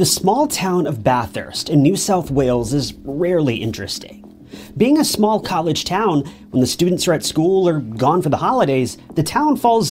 The 0.00 0.06
small 0.06 0.46
town 0.48 0.86
of 0.86 1.04
Bathurst 1.04 1.68
in 1.68 1.82
New 1.82 1.94
South 1.94 2.30
Wales 2.30 2.72
is 2.72 2.94
rarely 3.04 3.56
interesting. 3.56 4.24
Being 4.74 4.98
a 4.98 5.04
small 5.04 5.38
college 5.40 5.84
town, 5.84 6.24
when 6.52 6.62
the 6.62 6.66
students 6.66 7.06
are 7.06 7.12
at 7.12 7.22
school 7.22 7.68
or 7.68 7.80
gone 7.80 8.22
for 8.22 8.30
the 8.30 8.38
holidays, 8.38 8.96
the 9.14 9.22
town 9.22 9.58
falls. 9.58 9.90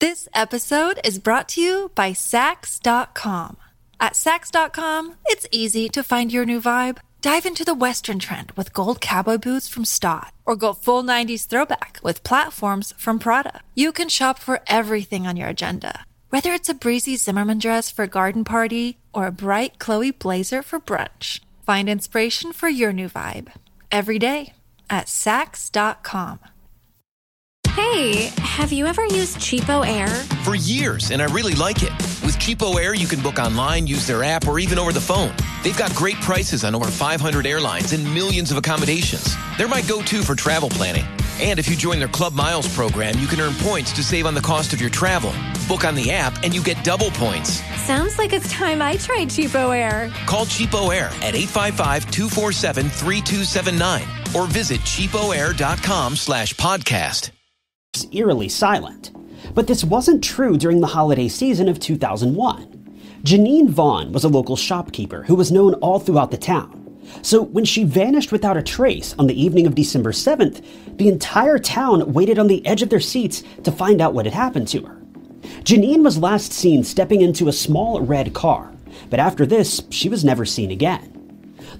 This 0.00 0.28
episode 0.34 0.98
is 1.04 1.20
brought 1.20 1.48
to 1.50 1.60
you 1.60 1.92
by 1.94 2.10
Saks.com. 2.10 3.56
At 4.00 4.14
Saks.com, 4.14 5.18
it's 5.26 5.46
easy 5.52 5.88
to 5.88 6.02
find 6.02 6.32
your 6.32 6.44
new 6.44 6.60
vibe. 6.60 6.98
Dive 7.20 7.46
into 7.46 7.64
the 7.64 7.74
Western 7.74 8.18
trend 8.18 8.50
with 8.56 8.72
gold 8.72 9.00
cowboy 9.00 9.38
boots 9.38 9.68
from 9.68 9.84
Staud, 9.84 10.32
or 10.44 10.56
go 10.56 10.72
full 10.72 11.04
90s 11.04 11.46
throwback 11.46 12.00
with 12.02 12.24
platforms 12.24 12.92
from 12.98 13.20
Prada. 13.20 13.60
You 13.76 13.92
can 13.92 14.08
shop 14.08 14.40
for 14.40 14.62
everything 14.66 15.28
on 15.28 15.36
your 15.36 15.48
agenda, 15.48 16.06
whether 16.34 16.52
it's 16.52 16.68
a 16.68 16.74
breezy 16.74 17.14
Zimmermann 17.14 17.60
dress 17.60 17.92
for 17.92 18.02
a 18.02 18.08
garden 18.08 18.42
party 18.42 18.98
or 19.12 19.28
a 19.28 19.30
bright 19.30 19.78
Chloe 19.78 20.10
blazer 20.10 20.62
for 20.62 20.80
brunch. 20.80 21.38
Find 21.64 21.88
inspiration 21.88 22.52
for 22.52 22.68
your 22.68 22.92
new 22.92 23.08
vibe 23.08 23.52
every 23.92 24.18
day 24.18 24.52
at 24.90 25.06
Saks.com. 25.06 26.40
Hey, 27.68 28.32
have 28.38 28.72
you 28.72 28.86
ever 28.86 29.04
used 29.06 29.38
CheapOair? 29.38 30.08
For 30.42 30.56
years, 30.56 31.12
and 31.12 31.22
I 31.22 31.26
really 31.26 31.54
like 31.54 31.84
it. 31.84 31.92
With 32.26 32.36
CheapOair, 32.38 32.98
you 32.98 33.06
can 33.06 33.20
book 33.20 33.38
online, 33.38 33.86
use 33.86 34.04
their 34.04 34.24
app, 34.24 34.48
or 34.48 34.58
even 34.58 34.76
over 34.76 34.92
the 34.92 35.00
phone. 35.00 35.32
They've 35.62 35.78
got 35.78 35.94
great 35.94 36.16
prices 36.16 36.64
on 36.64 36.74
over 36.74 36.90
500 36.90 37.46
airlines 37.46 37.92
and 37.92 38.02
millions 38.12 38.50
of 38.50 38.56
accommodations. 38.56 39.36
They're 39.56 39.68
my 39.68 39.82
go 39.82 40.02
to 40.02 40.22
for 40.22 40.34
travel 40.34 40.68
planning. 40.68 41.04
And 41.40 41.58
if 41.58 41.68
you 41.68 41.76
join 41.76 41.98
their 41.98 42.08
Club 42.08 42.32
Miles 42.32 42.72
program, 42.74 43.18
you 43.18 43.26
can 43.26 43.40
earn 43.40 43.54
points 43.54 43.92
to 43.94 44.04
save 44.04 44.24
on 44.26 44.34
the 44.34 44.40
cost 44.40 44.72
of 44.72 44.80
your 44.80 44.90
travel. 44.90 45.32
Book 45.68 45.84
on 45.84 45.94
the 45.94 46.10
app, 46.12 46.42
and 46.44 46.54
you 46.54 46.62
get 46.62 46.82
double 46.84 47.10
points. 47.10 47.60
Sounds 47.80 48.16
like 48.18 48.32
it's 48.32 48.50
time 48.52 48.80
I 48.80 48.96
tried 48.96 49.28
CheapOair. 49.28 50.10
Call 50.26 50.46
CheapOair 50.46 51.06
at 51.22 51.34
855-247-3279 51.34 54.34
or 54.34 54.46
visit 54.46 54.80
cheapoair.com 54.80 56.16
slash 56.16 56.54
podcast. 56.54 57.30
eerily 58.12 58.48
silent. 58.48 59.10
But 59.54 59.66
this 59.66 59.84
wasn't 59.84 60.24
true 60.24 60.56
during 60.56 60.80
the 60.80 60.86
holiday 60.88 61.28
season 61.28 61.68
of 61.68 61.78
2001. 61.80 62.70
Janine 63.24 63.68
Vaughan 63.68 64.12
was 64.12 64.24
a 64.24 64.28
local 64.28 64.56
shopkeeper 64.56 65.22
who 65.24 65.34
was 65.34 65.50
known 65.52 65.74
all 65.74 65.98
throughout 65.98 66.30
the 66.30 66.36
town. 66.36 66.83
So 67.22 67.42
when 67.42 67.64
she 67.64 67.84
vanished 67.84 68.32
without 68.32 68.56
a 68.56 68.62
trace 68.62 69.14
on 69.18 69.26
the 69.26 69.40
evening 69.40 69.66
of 69.66 69.74
December 69.74 70.12
7th, 70.12 70.64
the 70.96 71.08
entire 71.08 71.58
town 71.58 72.12
waited 72.12 72.38
on 72.38 72.46
the 72.46 72.64
edge 72.66 72.82
of 72.82 72.90
their 72.90 73.00
seats 73.00 73.42
to 73.62 73.72
find 73.72 74.00
out 74.00 74.14
what 74.14 74.26
had 74.26 74.34
happened 74.34 74.68
to 74.68 74.82
her. 74.82 75.00
Janine 75.62 76.02
was 76.02 76.18
last 76.18 76.52
seen 76.52 76.84
stepping 76.84 77.20
into 77.20 77.48
a 77.48 77.52
small 77.52 78.00
red 78.00 78.32
car, 78.34 78.72
but 79.10 79.20
after 79.20 79.44
this, 79.46 79.82
she 79.90 80.08
was 80.08 80.24
never 80.24 80.44
seen 80.44 80.70
again. 80.70 81.10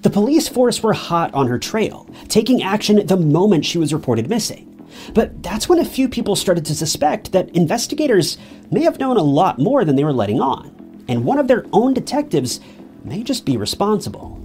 The 0.01 0.09
police 0.09 0.47
force 0.47 0.83
were 0.83 0.93
hot 0.93 1.33
on 1.33 1.47
her 1.47 1.57
trail, 1.57 2.09
taking 2.27 2.61
action 2.61 3.05
the 3.05 3.17
moment 3.17 3.65
she 3.65 3.77
was 3.77 3.93
reported 3.93 4.29
missing. 4.29 4.71
But 5.13 5.41
that's 5.43 5.67
when 5.67 5.79
a 5.79 5.85
few 5.85 6.07
people 6.09 6.35
started 6.35 6.65
to 6.65 6.75
suspect 6.75 7.31
that 7.31 7.49
investigators 7.55 8.37
may 8.71 8.83
have 8.83 8.99
known 8.99 9.17
a 9.17 9.23
lot 9.23 9.59
more 9.59 9.85
than 9.85 9.95
they 9.95 10.03
were 10.03 10.13
letting 10.13 10.39
on, 10.39 11.03
and 11.07 11.25
one 11.25 11.37
of 11.37 11.47
their 11.47 11.65
own 11.73 11.93
detectives 11.93 12.59
may 13.03 13.23
just 13.23 13.45
be 13.45 13.57
responsible. 13.57 14.41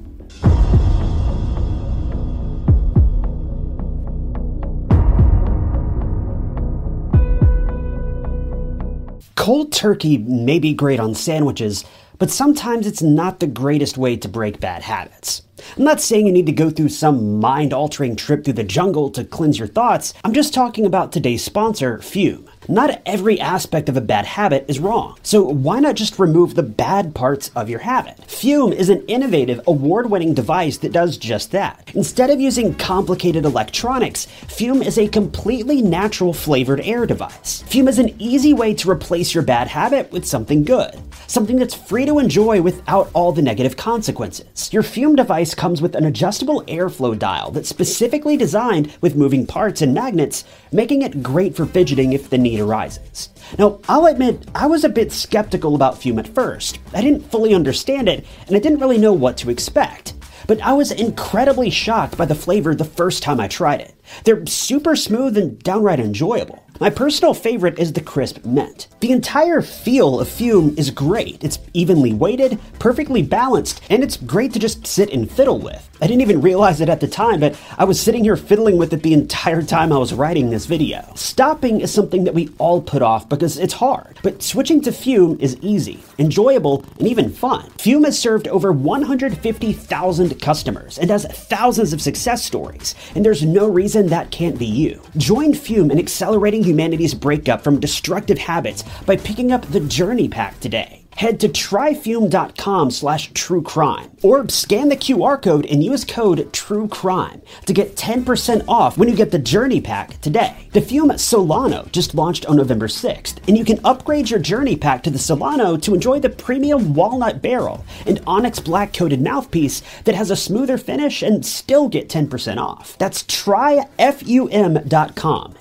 Cold 9.41 9.73
turkey 9.73 10.19
may 10.19 10.59
be 10.59 10.75
great 10.75 11.01
on 11.01 11.15
sandwiches, 11.15 11.83
but 12.21 12.31
sometimes 12.31 12.87
it's 12.87 13.03
not 13.03 13.41
the 13.41 13.47
greatest 13.47 13.97
way 13.97 14.15
to 14.15 14.29
break 14.29 14.61
bad 14.61 14.83
habits. 14.83 15.43
I'm 15.77 15.85
not 15.85 16.01
saying 16.01 16.27
you 16.27 16.33
need 16.33 16.47
to 16.47 16.53
go 16.53 16.71
through 16.71 16.91
some 16.91 17.41
mind 17.41 17.73
altering 17.73 18.15
trip 18.15 18.45
through 18.45 18.55
the 18.55 18.65
jungle 18.65 19.11
to 19.11 19.25
cleanse 19.25 19.59
your 19.59 19.69
thoughts. 19.69 20.15
I'm 20.23 20.35
just 20.35 20.55
talking 20.55 20.87
about 20.87 21.13
today's 21.13 21.43
sponsor, 21.43 21.99
Fume. 22.01 22.49
Not 22.69 23.01
every 23.05 23.41
aspect 23.41 23.89
of 23.89 23.97
a 23.97 24.03
bad 24.03 24.27
habit 24.27 24.67
is 24.69 24.79
wrong, 24.79 25.19
so 25.23 25.43
why 25.43 25.81
not 25.81 25.97
just 25.97 26.19
remove 26.19 26.55
the 26.55 26.63
bad 26.63 27.15
parts 27.15 27.51
of 27.57 27.71
your 27.71 27.81
habit? 27.81 28.23
Fume 28.25 28.73
is 28.73 28.91
an 28.91 29.05
innovative, 29.07 29.61
award 29.67 30.11
winning 30.11 30.35
device 30.35 30.77
that 30.79 30.93
does 30.93 31.17
just 31.17 31.53
that. 31.53 31.91
Instead 31.95 32.31
of 32.31 32.41
using 32.41 32.75
complicated 32.75 33.45
electronics, 33.45 34.27
Fume 34.49 34.83
is 34.83 34.99
a 34.99 35.09
completely 35.09 35.83
natural 35.83 36.35
flavored 36.35 36.81
air 36.83 37.07
device. 37.07 37.63
Fume 37.63 37.89
is 37.89 37.99
an 37.99 38.15
easy 38.21 38.53
way 38.53 38.75
to 38.75 38.91
replace 38.91 39.35
your 39.35 39.43
bad 39.43 39.69
habit 39.69 40.13
with 40.13 40.27
something 40.27 40.63
good 40.63 41.01
something 41.31 41.57
that's 41.57 41.75
free 41.75 42.05
to 42.05 42.19
enjoy 42.19 42.61
without 42.61 43.09
all 43.15 43.31
the 43.31 43.41
negative 43.41 43.77
consequences. 43.77 44.73
Your 44.73 44.83
Fume 44.83 45.15
device 45.15 45.55
comes 45.55 45.81
with 45.81 45.95
an 45.95 46.05
adjustable 46.05 46.65
airflow 46.65 47.17
dial 47.17 47.53
that's 47.53 47.69
specifically 47.69 48.37
designed 48.37 48.93
with 49.01 49.15
moving 49.15 49.47
parts 49.47 49.81
and 49.81 49.95
magnets, 49.95 50.45
making 50.73 51.03
it 51.03 51.23
great 51.23 51.55
for 51.55 51.67
fidgeting 51.67 52.13
if 52.13 52.31
the 52.31 52.39
need 52.39 52.59
arises. 52.59 53.29
Now, 53.57 53.79
I'll 53.89 54.07
admit, 54.07 54.45
I 54.57 54.67
was 54.67 54.83
a 54.83 54.89
bit 54.89 55.13
skeptical 55.13 55.77
about 55.77 55.99
Fume 55.99 56.19
at 56.19 56.27
first. 56.27 56.81
I 56.93 57.01
didn't 57.01 57.31
fully 57.31 57.55
understand 57.55 58.09
it, 58.09 58.27
and 58.49 58.57
I 58.57 58.59
didn't 58.59 58.81
really 58.81 58.99
know 58.99 59.13
what 59.13 59.37
to 59.39 59.51
expect. 59.51 60.15
But 60.49 60.61
I 60.63 60.73
was 60.73 60.91
incredibly 60.91 61.71
shocked 61.71 62.19
by 62.19 62.25
the 62.25 62.35
flavor 62.35 62.75
the 62.75 62.85
first 62.85 63.23
time 63.23 63.39
I 63.39 63.47
tried 63.47 63.83
it. 63.83 63.95
They're 64.25 64.45
super 64.47 64.97
smooth 64.97 65.39
and 65.39 65.57
downright 65.61 66.01
enjoyable. 66.01 66.65
My 66.83 66.89
personal 66.89 67.35
favorite 67.35 67.79
is 67.79 67.93
the 67.93 68.01
crisp 68.01 68.43
mint. 68.47 68.89
The 69.01 69.13
entire 69.13 69.61
feel 69.61 70.19
of 70.19 70.31
Fume 70.31 70.75
is 70.79 70.91
great. 70.91 71.45
It's 71.45 71.59
evenly 71.75 72.15
weighted, 72.15 72.59
perfectly 72.79 73.21
balanced, 73.21 73.83
and 73.91 74.03
it's 74.03 74.17
great 74.17 74.55
to 74.55 74.59
just 74.59 74.87
sit 74.87 75.11
and 75.11 75.31
fiddle 75.31 75.59
with. 75.59 75.87
I 76.01 76.07
didn't 76.07 76.23
even 76.23 76.41
realize 76.41 76.81
it 76.81 76.89
at 76.89 77.01
the 77.01 77.07
time, 77.07 77.41
but 77.41 77.61
I 77.77 77.85
was 77.85 78.01
sitting 78.01 78.25
here 78.25 78.37
fiddling 78.37 78.79
with 78.79 78.95
it 78.95 79.03
the 79.03 79.13
entire 79.13 79.61
time 79.61 79.93
I 79.93 79.99
was 79.99 80.15
writing 80.15 80.49
this 80.49 80.65
video. 80.65 81.13
Stopping 81.15 81.83
is 81.83 81.93
something 81.93 82.25
that 82.25 82.33
we 82.33 82.49
all 82.57 82.81
put 82.81 83.03
off 83.03 83.29
because 83.29 83.59
it's 83.59 83.75
hard, 83.75 84.19
but 84.23 84.43
switching 84.43 84.81
to 84.81 84.93
Fume 84.93 85.39
is 85.39 85.59
easy, 85.61 86.03
enjoyable, 86.19 86.83
and 86.99 87.07
even 87.07 87.29
fun. 87.29 87.69
Fume 87.79 88.05
has 88.05 88.19
served 88.19 88.49
over 88.49 88.73
150,000 88.73 90.41
customers 90.41 90.99
and 90.99 91.11
has 91.11 91.27
thousands 91.27 91.93
of 91.93 92.01
success 92.01 92.43
stories, 92.43 92.95
and 93.15 93.23
there's 93.23 93.45
no 93.45 93.69
reason 93.69 94.07
that 94.07 94.31
can't 94.31 94.59
be 94.59 94.65
you. 94.65 95.03
Join 95.19 95.53
Fume 95.53 95.91
in 95.91 95.99
accelerating 95.99 96.70
humanity's 96.71 97.15
breakup 97.15 97.63
from 97.63 97.81
destructive 97.81 98.39
habits 98.39 98.85
by 99.05 99.17
picking 99.17 99.53
up 99.53 99.67
the 99.67 99.81
Journey 99.81 100.29
Pack 100.29 100.59
today 100.61 101.00
head 101.17 101.41
to 101.41 101.49
tryfum.com 101.49 102.91
slash 102.91 103.31
true 103.33 103.63
crime 103.63 104.11
or 104.23 104.49
scan 104.49 104.89
the 104.89 104.97
QR 104.97 105.41
code 105.43 105.67
and 105.67 105.83
use 105.83 106.05
code 106.05 106.53
TRUECRIME 106.53 107.43
to 107.67 107.73
get 107.73 107.97
10% 107.97 108.65
off 108.69 108.97
when 108.97 109.09
you 109.09 109.17
get 109.17 109.31
the 109.31 109.39
journey 109.39 109.81
pack 109.81 110.21
today. 110.21 110.69
The 110.73 110.81
Fume 110.81 111.19
Solano 111.19 111.89
just 111.93 112.15
launched 112.15 112.47
on 112.47 112.57
November 112.57 112.87
6th, 112.87 113.39
and 113.49 113.59
you 113.59 113.65
can 113.65 113.81
upgrade 113.85 114.31
your 114.31 114.41
journey 114.41 114.77
pack 114.77 115.03
to 115.03 115.11
the 115.11 115.19
Solano 115.19 115.77
to 115.79 115.95
enjoy 115.95 116.21
the 116.21 116.31
premium 116.31 116.95
walnut 116.95 117.43
barrel 117.43 117.85
and 118.07 118.23
onyx 118.27 118.61
black 118.61 118.93
coated 118.93 119.21
mouthpiece 119.21 119.83
that 120.05 120.15
has 120.15 120.31
a 120.31 120.37
smoother 120.37 120.79
finish 120.79 121.23
and 121.23 121.45
still 121.45 121.89
get 121.89 122.09
10% 122.09 122.59
off. 122.59 122.97
That's 122.99 123.25
tryfum.com 123.25 123.91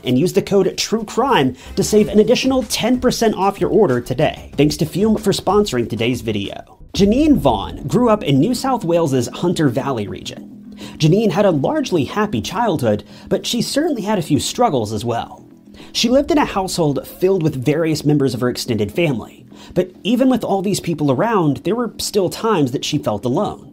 and 0.04 0.20
use 0.20 0.34
the 0.34 0.42
code 0.42 0.78
TRUECRIME 0.78 1.56
to 1.76 1.84
save 1.84 2.08
an 2.08 2.20
additional 2.20 2.64
10% 2.64 3.36
off 3.36 3.60
your 3.60 3.70
order 3.70 4.00
today. 4.02 4.52
Thanks 4.56 4.78
to 4.78 4.86
Fume 4.86 5.18
for 5.18 5.34
sponsoring 5.40 5.90
today's 5.90 6.22
video. 6.22 6.80
Janine 6.94 7.38
Vaughan 7.38 7.88
grew 7.88 8.10
up 8.10 8.24
in 8.24 8.40
New 8.40 8.54
South 8.54 8.84
Wales's 8.84 9.28
Hunter 9.28 9.70
Valley 9.70 10.08
region. 10.08 10.76
Janine 10.98 11.32
had 11.32 11.46
a 11.46 11.52
largely 11.52 12.06
happy 12.06 12.42
childhood, 12.42 13.04
but 13.28 13.46
she 13.46 13.62
certainly 13.62 14.02
had 14.02 14.20
a 14.20 14.24
few 14.24 14.40
struggles 14.40 14.92
as 14.92 15.06
well. 15.06 15.46
She 15.94 16.10
lived 16.10 16.32
in 16.32 16.38
a 16.38 16.46
household 16.46 17.08
filled 17.08 17.44
with 17.44 17.64
various 17.64 18.04
members 18.04 18.34
of 18.34 18.42
her 18.42 18.50
extended 18.50 18.92
family, 18.92 19.46
but 19.74 19.92
even 20.04 20.30
with 20.30 20.44
all 20.44 20.62
these 20.62 20.80
people 20.80 21.12
around, 21.12 21.58
there 21.58 21.76
were 21.76 21.94
still 22.00 22.30
times 22.30 22.72
that 22.72 22.86
she 22.86 22.98
felt 22.98 23.26
alone. 23.26 23.66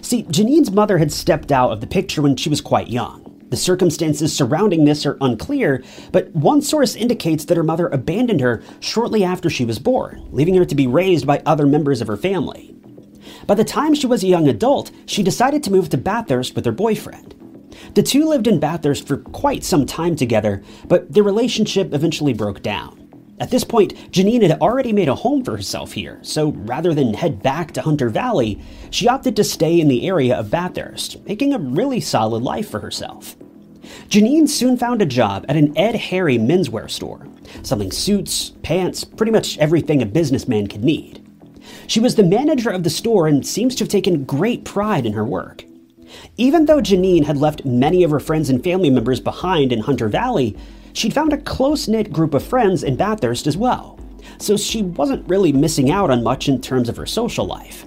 See, 0.00 0.24
Janine's 0.24 0.70
mother 0.70 0.98
had 0.98 1.12
stepped 1.12 1.52
out 1.52 1.70
of 1.70 1.80
the 1.80 1.86
picture 1.86 2.22
when 2.22 2.36
she 2.36 2.48
was 2.48 2.60
quite 2.60 2.88
young. 2.88 3.33
The 3.54 3.60
circumstances 3.60 4.34
surrounding 4.34 4.84
this 4.84 5.06
are 5.06 5.16
unclear, 5.20 5.84
but 6.10 6.28
one 6.34 6.60
source 6.60 6.96
indicates 6.96 7.44
that 7.44 7.56
her 7.56 7.62
mother 7.62 7.86
abandoned 7.86 8.40
her 8.40 8.64
shortly 8.80 9.22
after 9.22 9.48
she 9.48 9.64
was 9.64 9.78
born, 9.78 10.26
leaving 10.32 10.56
her 10.56 10.64
to 10.64 10.74
be 10.74 10.88
raised 10.88 11.24
by 11.24 11.40
other 11.46 11.64
members 11.64 12.00
of 12.00 12.08
her 12.08 12.16
family. 12.16 12.74
By 13.46 13.54
the 13.54 13.62
time 13.62 13.94
she 13.94 14.08
was 14.08 14.24
a 14.24 14.26
young 14.26 14.48
adult, 14.48 14.90
she 15.06 15.22
decided 15.22 15.62
to 15.62 15.70
move 15.70 15.88
to 15.90 15.96
Bathurst 15.96 16.56
with 16.56 16.64
her 16.64 16.72
boyfriend. 16.72 17.36
The 17.94 18.02
two 18.02 18.28
lived 18.28 18.48
in 18.48 18.58
Bathurst 18.58 19.06
for 19.06 19.18
quite 19.18 19.62
some 19.62 19.86
time 19.86 20.16
together, 20.16 20.60
but 20.88 21.12
their 21.12 21.22
relationship 21.22 21.94
eventually 21.94 22.32
broke 22.32 22.60
down. 22.60 23.04
At 23.40 23.50
this 23.50 23.64
point, 23.64 23.94
Janine 24.12 24.42
had 24.42 24.60
already 24.60 24.92
made 24.92 25.08
a 25.08 25.14
home 25.14 25.44
for 25.44 25.56
herself 25.56 25.92
here, 25.92 26.20
so 26.22 26.50
rather 26.52 26.94
than 26.94 27.14
head 27.14 27.42
back 27.42 27.72
to 27.72 27.82
Hunter 27.82 28.08
Valley, 28.08 28.60
she 28.90 29.08
opted 29.08 29.34
to 29.36 29.44
stay 29.44 29.80
in 29.80 29.88
the 29.88 30.06
area 30.08 30.36
of 30.36 30.50
Bathurst, 30.50 31.24
making 31.26 31.52
a 31.52 31.58
really 31.58 32.00
solid 32.00 32.42
life 32.42 32.68
for 32.68 32.78
herself. 32.78 33.36
Janine 34.08 34.48
soon 34.48 34.76
found 34.76 35.02
a 35.02 35.06
job 35.06 35.44
at 35.48 35.56
an 35.56 35.76
Ed 35.76 35.94
Harry 35.94 36.38
menswear 36.38 36.90
store, 36.90 37.26
selling 37.62 37.90
suits, 37.90 38.50
pants, 38.62 39.04
pretty 39.04 39.32
much 39.32 39.58
everything 39.58 40.02
a 40.02 40.06
businessman 40.06 40.66
could 40.66 40.84
need. 40.84 41.20
She 41.86 42.00
was 42.00 42.14
the 42.14 42.22
manager 42.22 42.70
of 42.70 42.82
the 42.82 42.90
store 42.90 43.26
and 43.26 43.46
seems 43.46 43.74
to 43.76 43.84
have 43.84 43.90
taken 43.90 44.24
great 44.24 44.64
pride 44.64 45.06
in 45.06 45.12
her 45.12 45.24
work. 45.24 45.64
Even 46.36 46.66
though 46.66 46.80
Janine 46.80 47.24
had 47.24 47.38
left 47.38 47.64
many 47.64 48.04
of 48.04 48.10
her 48.10 48.20
friends 48.20 48.50
and 48.50 48.62
family 48.62 48.90
members 48.90 49.20
behind 49.20 49.72
in 49.72 49.80
Hunter 49.80 50.08
Valley, 50.08 50.56
she'd 50.92 51.14
found 51.14 51.32
a 51.32 51.38
close 51.38 51.88
knit 51.88 52.12
group 52.12 52.34
of 52.34 52.44
friends 52.44 52.82
in 52.82 52.96
Bathurst 52.96 53.46
as 53.46 53.56
well, 53.56 53.98
so 54.38 54.56
she 54.56 54.82
wasn't 54.82 55.28
really 55.28 55.52
missing 55.52 55.90
out 55.90 56.10
on 56.10 56.22
much 56.22 56.48
in 56.48 56.60
terms 56.60 56.88
of 56.88 56.96
her 56.96 57.06
social 57.06 57.46
life. 57.46 57.86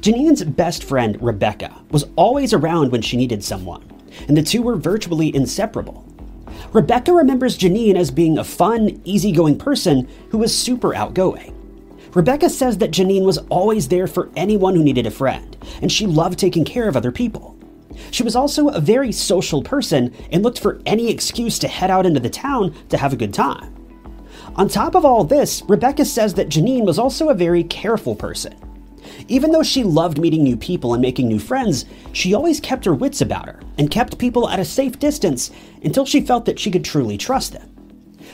Janine's 0.00 0.44
best 0.44 0.84
friend, 0.84 1.16
Rebecca, 1.22 1.74
was 1.90 2.04
always 2.16 2.52
around 2.52 2.92
when 2.92 3.00
she 3.00 3.16
needed 3.16 3.42
someone, 3.42 3.82
and 4.28 4.36
the 4.36 4.42
two 4.42 4.62
were 4.62 4.76
virtually 4.76 5.34
inseparable. 5.34 6.04
Rebecca 6.72 7.12
remembers 7.12 7.58
Janine 7.58 7.96
as 7.96 8.10
being 8.10 8.38
a 8.38 8.44
fun, 8.44 9.00
easygoing 9.04 9.58
person 9.58 10.08
who 10.30 10.38
was 10.38 10.56
super 10.56 10.94
outgoing. 10.94 11.52
Rebecca 12.14 12.48
says 12.48 12.78
that 12.78 12.92
Janine 12.92 13.24
was 13.24 13.38
always 13.48 13.88
there 13.88 14.06
for 14.06 14.30
anyone 14.36 14.74
who 14.76 14.84
needed 14.84 15.06
a 15.06 15.10
friend, 15.10 15.56
and 15.82 15.90
she 15.90 16.06
loved 16.06 16.38
taking 16.38 16.64
care 16.64 16.88
of 16.88 16.96
other 16.96 17.10
people. 17.10 17.56
She 18.10 18.22
was 18.22 18.36
also 18.36 18.68
a 18.68 18.80
very 18.80 19.12
social 19.12 19.62
person 19.62 20.14
and 20.30 20.42
looked 20.42 20.60
for 20.60 20.80
any 20.86 21.10
excuse 21.10 21.58
to 21.60 21.68
head 21.68 21.90
out 21.90 22.06
into 22.06 22.20
the 22.20 22.30
town 22.30 22.74
to 22.88 22.96
have 22.96 23.12
a 23.12 23.16
good 23.16 23.34
time. 23.34 23.74
On 24.56 24.68
top 24.68 24.94
of 24.94 25.04
all 25.04 25.24
this, 25.24 25.62
Rebecca 25.66 26.04
says 26.04 26.34
that 26.34 26.48
Janine 26.48 26.84
was 26.84 26.98
also 26.98 27.28
a 27.28 27.34
very 27.34 27.64
careful 27.64 28.14
person. 28.14 28.54
Even 29.28 29.52
though 29.52 29.62
she 29.62 29.84
loved 29.84 30.18
meeting 30.18 30.42
new 30.42 30.56
people 30.56 30.92
and 30.92 31.00
making 31.00 31.28
new 31.28 31.38
friends, 31.38 31.86
she 32.12 32.34
always 32.34 32.60
kept 32.60 32.84
her 32.84 32.94
wits 32.94 33.20
about 33.20 33.46
her 33.46 33.60
and 33.78 33.90
kept 33.90 34.18
people 34.18 34.48
at 34.48 34.60
a 34.60 34.64
safe 34.64 34.98
distance 34.98 35.50
until 35.82 36.04
she 36.04 36.20
felt 36.20 36.44
that 36.44 36.58
she 36.58 36.70
could 36.70 36.84
truly 36.84 37.16
trust 37.16 37.52
them. 37.52 37.70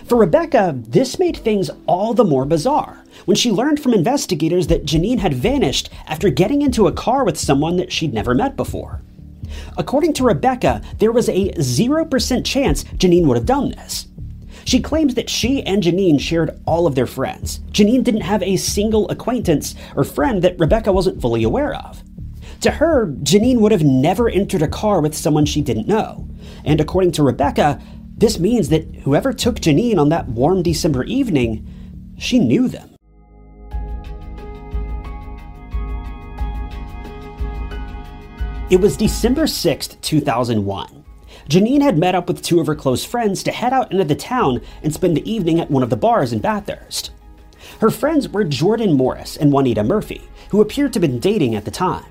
For 0.04 0.16
Rebecca, 0.18 0.74
this 0.76 1.18
made 1.18 1.36
things 1.36 1.70
all 1.86 2.14
the 2.14 2.24
more 2.24 2.44
bizarre 2.44 3.04
when 3.26 3.36
she 3.36 3.50
learned 3.50 3.80
from 3.80 3.94
investigators 3.94 4.66
that 4.66 4.84
Janine 4.84 5.18
had 5.18 5.34
vanished 5.34 5.90
after 6.06 6.30
getting 6.30 6.62
into 6.62 6.88
a 6.88 6.92
car 6.92 7.24
with 7.24 7.38
someone 7.38 7.76
that 7.76 7.92
she'd 7.92 8.14
never 8.14 8.34
met 8.34 8.56
before. 8.56 9.02
According 9.76 10.14
to 10.14 10.24
Rebecca, 10.24 10.80
there 10.98 11.12
was 11.12 11.28
a 11.28 11.52
0% 11.52 12.44
chance 12.44 12.84
Janine 12.84 13.26
would 13.26 13.36
have 13.36 13.46
done 13.46 13.70
this. 13.70 14.06
She 14.64 14.80
claims 14.80 15.14
that 15.14 15.30
she 15.30 15.62
and 15.62 15.82
Janine 15.82 16.20
shared 16.20 16.60
all 16.66 16.86
of 16.86 16.94
their 16.94 17.06
friends. 17.06 17.60
Janine 17.72 18.04
didn't 18.04 18.20
have 18.22 18.42
a 18.42 18.56
single 18.56 19.08
acquaintance 19.10 19.74
or 19.96 20.04
friend 20.04 20.42
that 20.42 20.58
Rebecca 20.58 20.92
wasn't 20.92 21.20
fully 21.20 21.42
aware 21.42 21.74
of. 21.74 22.02
To 22.62 22.70
her, 22.70 23.06
Janine 23.22 23.60
would 23.60 23.72
have 23.72 23.82
never 23.82 24.28
entered 24.28 24.62
a 24.62 24.68
car 24.68 25.00
with 25.00 25.16
someone 25.16 25.46
she 25.46 25.62
didn't 25.62 25.88
know. 25.88 26.28
And 26.64 26.80
according 26.80 27.12
to 27.12 27.22
Rebecca, 27.22 27.80
this 28.16 28.38
means 28.38 28.68
that 28.68 28.94
whoever 28.96 29.32
took 29.32 29.56
Janine 29.56 29.98
on 29.98 30.10
that 30.10 30.28
warm 30.28 30.62
December 30.62 31.04
evening, 31.04 31.66
she 32.18 32.38
knew 32.38 32.68
them. 32.68 32.90
It 38.70 38.80
was 38.80 38.96
December 38.96 39.44
6th, 39.44 40.00
2001. 40.02 40.99
Janine 41.50 41.82
had 41.82 41.98
met 41.98 42.14
up 42.14 42.28
with 42.28 42.42
two 42.42 42.60
of 42.60 42.68
her 42.68 42.76
close 42.76 43.04
friends 43.04 43.42
to 43.42 43.50
head 43.50 43.72
out 43.72 43.90
into 43.90 44.04
the 44.04 44.14
town 44.14 44.60
and 44.84 44.94
spend 44.94 45.16
the 45.16 45.28
evening 45.28 45.58
at 45.58 45.68
one 45.68 45.82
of 45.82 45.90
the 45.90 45.96
bars 45.96 46.32
in 46.32 46.38
Bathurst. 46.38 47.10
Her 47.80 47.90
friends 47.90 48.28
were 48.28 48.44
Jordan 48.44 48.92
Morris 48.92 49.36
and 49.36 49.52
Juanita 49.52 49.82
Murphy, 49.82 50.22
who 50.50 50.60
appeared 50.60 50.92
to 50.92 51.00
have 51.00 51.10
been 51.10 51.18
dating 51.18 51.56
at 51.56 51.64
the 51.64 51.72
time. 51.72 52.06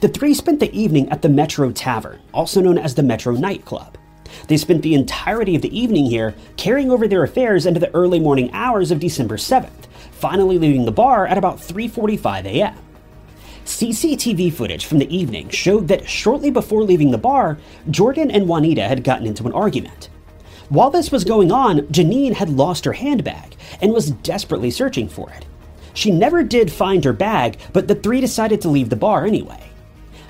The 0.00 0.08
three 0.08 0.34
spent 0.34 0.58
the 0.58 0.76
evening 0.76 1.08
at 1.10 1.22
the 1.22 1.28
Metro 1.28 1.70
Tavern, 1.70 2.20
also 2.32 2.60
known 2.60 2.76
as 2.76 2.96
the 2.96 3.04
Metro 3.04 3.34
Nightclub. 3.34 3.96
They 4.48 4.56
spent 4.56 4.82
the 4.82 4.94
entirety 4.94 5.54
of 5.54 5.62
the 5.62 5.78
evening 5.78 6.06
here, 6.06 6.34
carrying 6.56 6.90
over 6.90 7.06
their 7.06 7.22
affairs 7.22 7.66
into 7.66 7.78
the 7.78 7.94
early 7.94 8.18
morning 8.18 8.50
hours 8.52 8.90
of 8.90 8.98
December 8.98 9.36
7th, 9.36 9.86
finally 10.10 10.58
leaving 10.58 10.84
the 10.84 10.90
bar 10.90 11.28
at 11.28 11.38
about 11.38 11.58
3:45 11.58 12.46
a.m. 12.46 12.83
CCTV 13.64 14.52
footage 14.52 14.84
from 14.84 14.98
the 14.98 15.14
evening 15.14 15.48
showed 15.48 15.88
that 15.88 16.08
shortly 16.08 16.50
before 16.50 16.82
leaving 16.82 17.10
the 17.10 17.18
bar, 17.18 17.58
Jordan 17.90 18.30
and 18.30 18.46
Juanita 18.46 18.82
had 18.82 19.04
gotten 19.04 19.26
into 19.26 19.46
an 19.46 19.52
argument. 19.52 20.10
While 20.68 20.90
this 20.90 21.10
was 21.10 21.24
going 21.24 21.50
on, 21.50 21.80
Janine 21.88 22.34
had 22.34 22.50
lost 22.50 22.84
her 22.84 22.92
handbag 22.92 23.56
and 23.80 23.92
was 23.92 24.10
desperately 24.10 24.70
searching 24.70 25.08
for 25.08 25.30
it. 25.30 25.46
She 25.94 26.10
never 26.10 26.42
did 26.42 26.72
find 26.72 27.04
her 27.04 27.12
bag, 27.12 27.58
but 27.72 27.88
the 27.88 27.94
three 27.94 28.20
decided 28.20 28.60
to 28.62 28.68
leave 28.68 28.90
the 28.90 28.96
bar 28.96 29.24
anyway. 29.24 29.60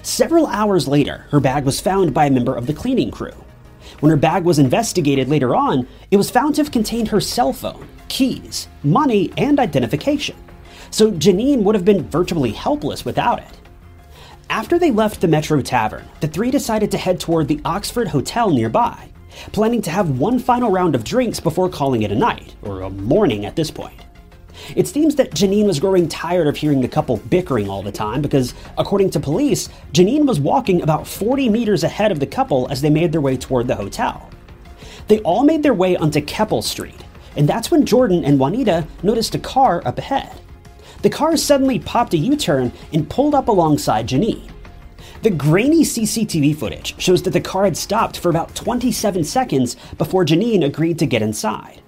Several 0.03 0.47
hours 0.47 0.87
later, 0.87 1.27
her 1.31 1.41
bag 1.41 1.65
was 1.65 1.81
found 1.81 2.13
by 2.13 2.27
a 2.27 2.31
member 2.31 2.55
of 2.55 2.67
the 2.67 2.75
cleaning 2.75 3.11
crew. 3.11 3.33
When 4.01 4.11
her 4.11 4.17
bag 4.17 4.45
was 4.45 4.59
investigated 4.59 5.29
later 5.29 5.57
on, 5.57 5.89
it 6.11 6.19
was 6.19 6.31
found 6.31 6.55
to 6.57 6.63
have 6.63 6.71
contained 6.71 7.09
her 7.09 7.21
cell 7.21 7.53
phone, 7.53 7.89
keys, 8.09 8.69
money, 8.83 9.33
and 9.37 9.59
identification. 9.59 10.37
So 10.95 11.11
Janine 11.11 11.65
would 11.65 11.75
have 11.75 11.85
been 11.85 12.09
virtually 12.09 12.53
helpless 12.53 13.05
without 13.05 13.41
it. 13.41 13.59
After 14.49 14.79
they 14.79 14.93
left 14.93 15.21
the 15.21 15.27
Metro 15.27 15.61
Tavern, 15.61 16.09
the 16.21 16.29
three 16.29 16.53
decided 16.53 16.93
to 16.93 16.99
head 16.99 17.19
toward 17.19 17.49
the 17.49 17.61
Oxford 17.65 18.07
Hotel 18.07 18.49
nearby, 18.49 19.09
planning 19.51 19.83
to 19.83 19.91
have 19.91 20.21
one 20.21 20.39
final 20.39 20.71
round 20.71 20.95
of 20.95 21.03
drinks 21.03 21.41
before 21.41 21.69
calling 21.69 22.03
it 22.03 22.13
a 22.13 22.15
night, 22.15 22.55
or 22.63 22.83
a 22.83 22.91
morning 22.91 23.45
at 23.45 23.57
this 23.57 23.73
point. 23.73 24.01
It 24.77 24.87
seems 24.87 25.17
that 25.17 25.33
Janine 25.33 25.67
was 25.67 25.81
growing 25.81 26.09
tired 26.09 26.47
of 26.47 26.57
hearing 26.57 26.81
the 26.81 26.87
couple 26.87 27.17
bickering 27.17 27.69
all 27.69 27.83
the 27.83 27.91
time 27.91 28.23
because, 28.23 28.55
according 28.79 29.11
to 29.11 29.19
police, 29.19 29.71
Janine 29.93 30.29
was 30.29 30.39
walking 30.39 30.81
about 30.81 31.09
40 31.09 31.49
meters 31.49 31.83
ahead 31.83 32.13
of 32.13 32.21
the 32.21 32.27
couple 32.29 32.71
as 32.71 32.81
they 32.81 32.91
made 32.91 33.11
their 33.11 33.21
way 33.21 33.37
toward 33.37 33.67
the 33.67 33.75
hotel. 33.75 34.31
They 35.09 35.19
all 35.23 35.43
made 35.43 35.65
their 35.65 35.75
way 35.75 35.97
onto 35.97 36.21
Keppel 36.21 36.63
Street, 36.63 37.03
and 37.37 37.49
that's 37.49 37.73
when 37.73 37.85
Jordan 37.85 38.25
and 38.25 38.39
Juanita 38.39 38.87
noticed 39.03 39.35
a 39.35 39.41
car 39.41 39.83
up 39.85 39.99
ahead. 39.99 40.41
The 41.05 41.11
car 41.11 41.37
suddenly 41.37 41.79
popped 41.79 42.15
a 42.15 42.17
U 42.17 42.35
turn 42.35 42.73
and 42.95 43.11
pulled 43.11 43.35
up 43.35 43.49
alongside 43.49 44.09
Janine. 44.09 44.51
The 45.21 45.29
grainy 45.29 45.83
CCTV 45.83 46.57
footage 46.57 46.99
shows 46.99 47.23
that 47.25 47.33
the 47.33 47.43
car 47.43 47.65
had 47.65 47.77
stopped 47.77 48.17
for 48.17 48.31
about 48.31 48.55
27 48.55 49.23
seconds 49.23 49.77
before 49.99 50.25
Janine 50.25 50.65
agreed 50.65 50.99
to 51.01 51.07
get 51.07 51.21
inside. 51.21 51.83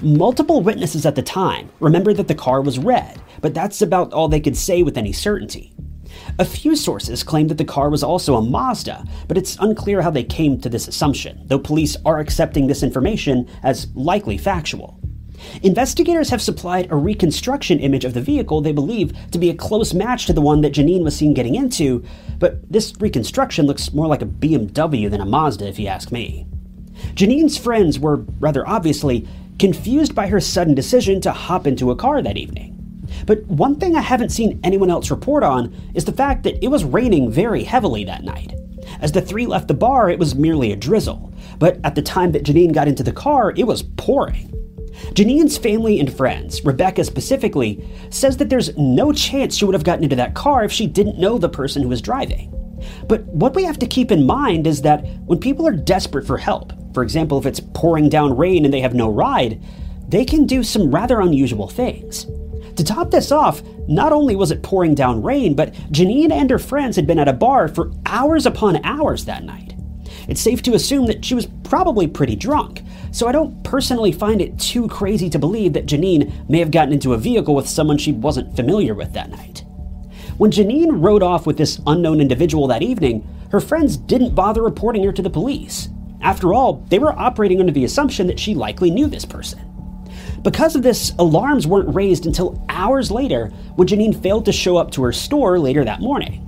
Multiple 0.00 0.60
witnesses 0.60 1.04
at 1.04 1.16
the 1.16 1.22
time 1.22 1.68
remember 1.80 2.14
that 2.14 2.28
the 2.28 2.34
car 2.36 2.60
was 2.62 2.78
red, 2.78 3.20
but 3.40 3.54
that's 3.54 3.82
about 3.82 4.12
all 4.12 4.28
they 4.28 4.38
could 4.38 4.56
say 4.56 4.84
with 4.84 4.96
any 4.96 5.12
certainty. 5.12 5.74
A 6.38 6.44
few 6.44 6.76
sources 6.76 7.24
claim 7.24 7.48
that 7.48 7.58
the 7.58 7.64
car 7.64 7.90
was 7.90 8.04
also 8.04 8.36
a 8.36 8.40
Mazda, 8.42 9.04
but 9.26 9.36
it's 9.36 9.56
unclear 9.58 10.00
how 10.00 10.10
they 10.10 10.22
came 10.22 10.60
to 10.60 10.68
this 10.68 10.86
assumption, 10.86 11.42
though 11.46 11.58
police 11.58 11.96
are 12.04 12.20
accepting 12.20 12.68
this 12.68 12.84
information 12.84 13.48
as 13.64 13.88
likely 13.96 14.38
factual. 14.38 15.00
Investigators 15.62 16.30
have 16.30 16.42
supplied 16.42 16.90
a 16.90 16.96
reconstruction 16.96 17.80
image 17.80 18.04
of 18.04 18.14
the 18.14 18.20
vehicle 18.20 18.60
they 18.60 18.72
believe 18.72 19.12
to 19.30 19.38
be 19.38 19.50
a 19.50 19.54
close 19.54 19.94
match 19.94 20.26
to 20.26 20.32
the 20.32 20.40
one 20.40 20.60
that 20.60 20.72
Janine 20.72 21.04
was 21.04 21.16
seen 21.16 21.34
getting 21.34 21.54
into, 21.54 22.04
but 22.38 22.70
this 22.70 22.92
reconstruction 23.00 23.66
looks 23.66 23.92
more 23.92 24.06
like 24.06 24.22
a 24.22 24.26
BMW 24.26 25.10
than 25.10 25.20
a 25.20 25.26
Mazda, 25.26 25.66
if 25.66 25.78
you 25.78 25.86
ask 25.86 26.12
me. 26.12 26.46
Janine's 27.14 27.58
friends 27.58 27.98
were, 27.98 28.16
rather 28.40 28.66
obviously, 28.68 29.26
confused 29.58 30.14
by 30.14 30.26
her 30.26 30.40
sudden 30.40 30.74
decision 30.74 31.20
to 31.20 31.32
hop 31.32 31.66
into 31.66 31.90
a 31.90 31.96
car 31.96 32.22
that 32.22 32.36
evening. 32.36 32.70
But 33.26 33.44
one 33.46 33.76
thing 33.76 33.96
I 33.96 34.00
haven't 34.00 34.30
seen 34.30 34.60
anyone 34.64 34.90
else 34.90 35.10
report 35.10 35.42
on 35.42 35.74
is 35.94 36.04
the 36.04 36.12
fact 36.12 36.42
that 36.44 36.62
it 36.62 36.68
was 36.68 36.84
raining 36.84 37.30
very 37.30 37.62
heavily 37.62 38.04
that 38.04 38.24
night. 38.24 38.54
As 39.00 39.12
the 39.12 39.20
three 39.20 39.46
left 39.46 39.68
the 39.68 39.74
bar, 39.74 40.10
it 40.10 40.18
was 40.18 40.34
merely 40.34 40.72
a 40.72 40.76
drizzle, 40.76 41.32
but 41.58 41.78
at 41.84 41.94
the 41.94 42.02
time 42.02 42.32
that 42.32 42.44
Janine 42.44 42.72
got 42.72 42.88
into 42.88 43.02
the 43.02 43.12
car, 43.12 43.52
it 43.56 43.66
was 43.66 43.82
pouring. 43.82 44.50
Janine's 45.14 45.58
family 45.58 46.00
and 46.00 46.12
friends, 46.12 46.64
Rebecca 46.64 47.04
specifically, 47.04 47.84
says 48.10 48.36
that 48.36 48.48
there's 48.48 48.76
no 48.76 49.12
chance 49.12 49.56
she 49.56 49.64
would 49.64 49.74
have 49.74 49.84
gotten 49.84 50.04
into 50.04 50.16
that 50.16 50.34
car 50.34 50.64
if 50.64 50.72
she 50.72 50.86
didn't 50.86 51.18
know 51.18 51.38
the 51.38 51.48
person 51.48 51.82
who 51.82 51.88
was 51.88 52.00
driving. 52.00 52.50
But 53.08 53.24
what 53.24 53.54
we 53.54 53.64
have 53.64 53.78
to 53.80 53.86
keep 53.86 54.10
in 54.10 54.26
mind 54.26 54.66
is 54.66 54.82
that 54.82 55.06
when 55.26 55.38
people 55.38 55.66
are 55.66 55.72
desperate 55.72 56.26
for 56.26 56.38
help, 56.38 56.72
for 56.92 57.02
example, 57.02 57.38
if 57.38 57.46
it's 57.46 57.60
pouring 57.74 58.08
down 58.08 58.36
rain 58.36 58.64
and 58.64 58.72
they 58.72 58.80
have 58.80 58.94
no 58.94 59.10
ride, 59.10 59.60
they 60.08 60.24
can 60.24 60.46
do 60.46 60.62
some 60.62 60.94
rather 60.94 61.20
unusual 61.20 61.68
things. 61.68 62.26
To 62.76 62.84
top 62.84 63.10
this 63.10 63.32
off, 63.32 63.62
not 63.88 64.12
only 64.12 64.36
was 64.36 64.50
it 64.50 64.62
pouring 64.62 64.94
down 64.94 65.22
rain, 65.22 65.54
but 65.54 65.74
Janine 65.92 66.32
and 66.32 66.50
her 66.50 66.58
friends 66.58 66.96
had 66.96 67.06
been 67.06 67.18
at 67.18 67.28
a 67.28 67.32
bar 67.32 67.68
for 67.68 67.92
hours 68.06 68.46
upon 68.46 68.84
hours 68.84 69.24
that 69.24 69.44
night. 69.44 69.74
it's 70.28 70.40
safe 70.40 70.62
to 70.62 70.74
assume 70.74 71.06
that 71.06 71.24
she 71.24 71.34
was 71.34 71.46
probably 71.64 72.06
pretty 72.06 72.36
drunk, 72.36 72.82
so 73.14 73.28
I 73.28 73.32
don't 73.32 73.62
personally 73.62 74.10
find 74.10 74.42
it 74.42 74.58
too 74.58 74.88
crazy 74.88 75.30
to 75.30 75.38
believe 75.38 75.72
that 75.74 75.86
Janine 75.86 76.48
may 76.48 76.58
have 76.58 76.72
gotten 76.72 76.92
into 76.92 77.14
a 77.14 77.18
vehicle 77.18 77.54
with 77.54 77.68
someone 77.68 77.96
she 77.96 78.10
wasn't 78.10 78.56
familiar 78.56 78.92
with 78.92 79.12
that 79.12 79.30
night. 79.30 79.64
When 80.36 80.50
Janine 80.50 81.00
rode 81.00 81.22
off 81.22 81.46
with 81.46 81.56
this 81.56 81.80
unknown 81.86 82.20
individual 82.20 82.66
that 82.66 82.82
evening, 82.82 83.24
her 83.52 83.60
friends 83.60 83.96
didn't 83.96 84.34
bother 84.34 84.64
reporting 84.64 85.04
her 85.04 85.12
to 85.12 85.22
the 85.22 85.30
police. 85.30 85.90
After 86.22 86.52
all, 86.52 86.84
they 86.88 86.98
were 86.98 87.16
operating 87.16 87.60
under 87.60 87.70
the 87.70 87.84
assumption 87.84 88.26
that 88.26 88.40
she 88.40 88.52
likely 88.52 88.90
knew 88.90 89.06
this 89.06 89.24
person. 89.24 89.60
Because 90.42 90.74
of 90.74 90.82
this, 90.82 91.12
alarms 91.20 91.68
weren't 91.68 91.94
raised 91.94 92.26
until 92.26 92.66
hours 92.68 93.12
later 93.12 93.46
when 93.76 93.86
Janine 93.86 94.20
failed 94.20 94.44
to 94.46 94.52
show 94.52 94.76
up 94.76 94.90
to 94.90 95.04
her 95.04 95.12
store 95.12 95.60
later 95.60 95.84
that 95.84 96.00
morning. 96.00 96.40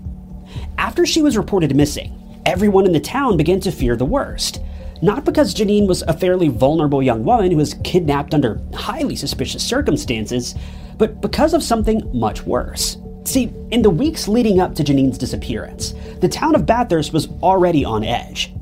After 0.79 1.07
she 1.07 1.23
was 1.23 1.37
reported 1.37 1.77
missing, 1.77 2.43
everyone 2.45 2.87
in 2.87 2.93
the 2.93 2.99
town 2.99 3.37
began 3.37 3.61
to 3.61 3.71
fear 3.71 3.95
the 3.95 4.05
worst. 4.05 4.61
Not 5.03 5.25
because 5.25 5.55
Janine 5.55 5.87
was 5.87 6.03
a 6.03 6.17
fairly 6.17 6.49
vulnerable 6.49 7.03
young 7.03 7.25
woman 7.25 7.51
who 7.51 7.59
was 7.59 7.75
kidnapped 7.85 8.33
under 8.33 8.61
highly 8.75 9.17
suspicious 9.17 9.63
circumstances, 9.63 10.55
but 10.97 11.21
because 11.21 11.53
of 11.53 11.63
something 11.63 12.09
much 12.19 12.43
worse. 12.45 12.97
See, 13.25 13.53
in 13.71 13.83
the 13.83 13.91
weeks 13.91 14.29
leading 14.29 14.61
up 14.61 14.75
to 14.77 14.85
Janine's 14.85 15.19
disappearance, 15.19 15.95
the 16.21 16.29
town 16.29 16.55
of 16.55 16.65
Bathurst 16.65 17.13
was 17.13 17.29
already 17.43 17.85
on 17.85 18.05
edge. 18.05 18.53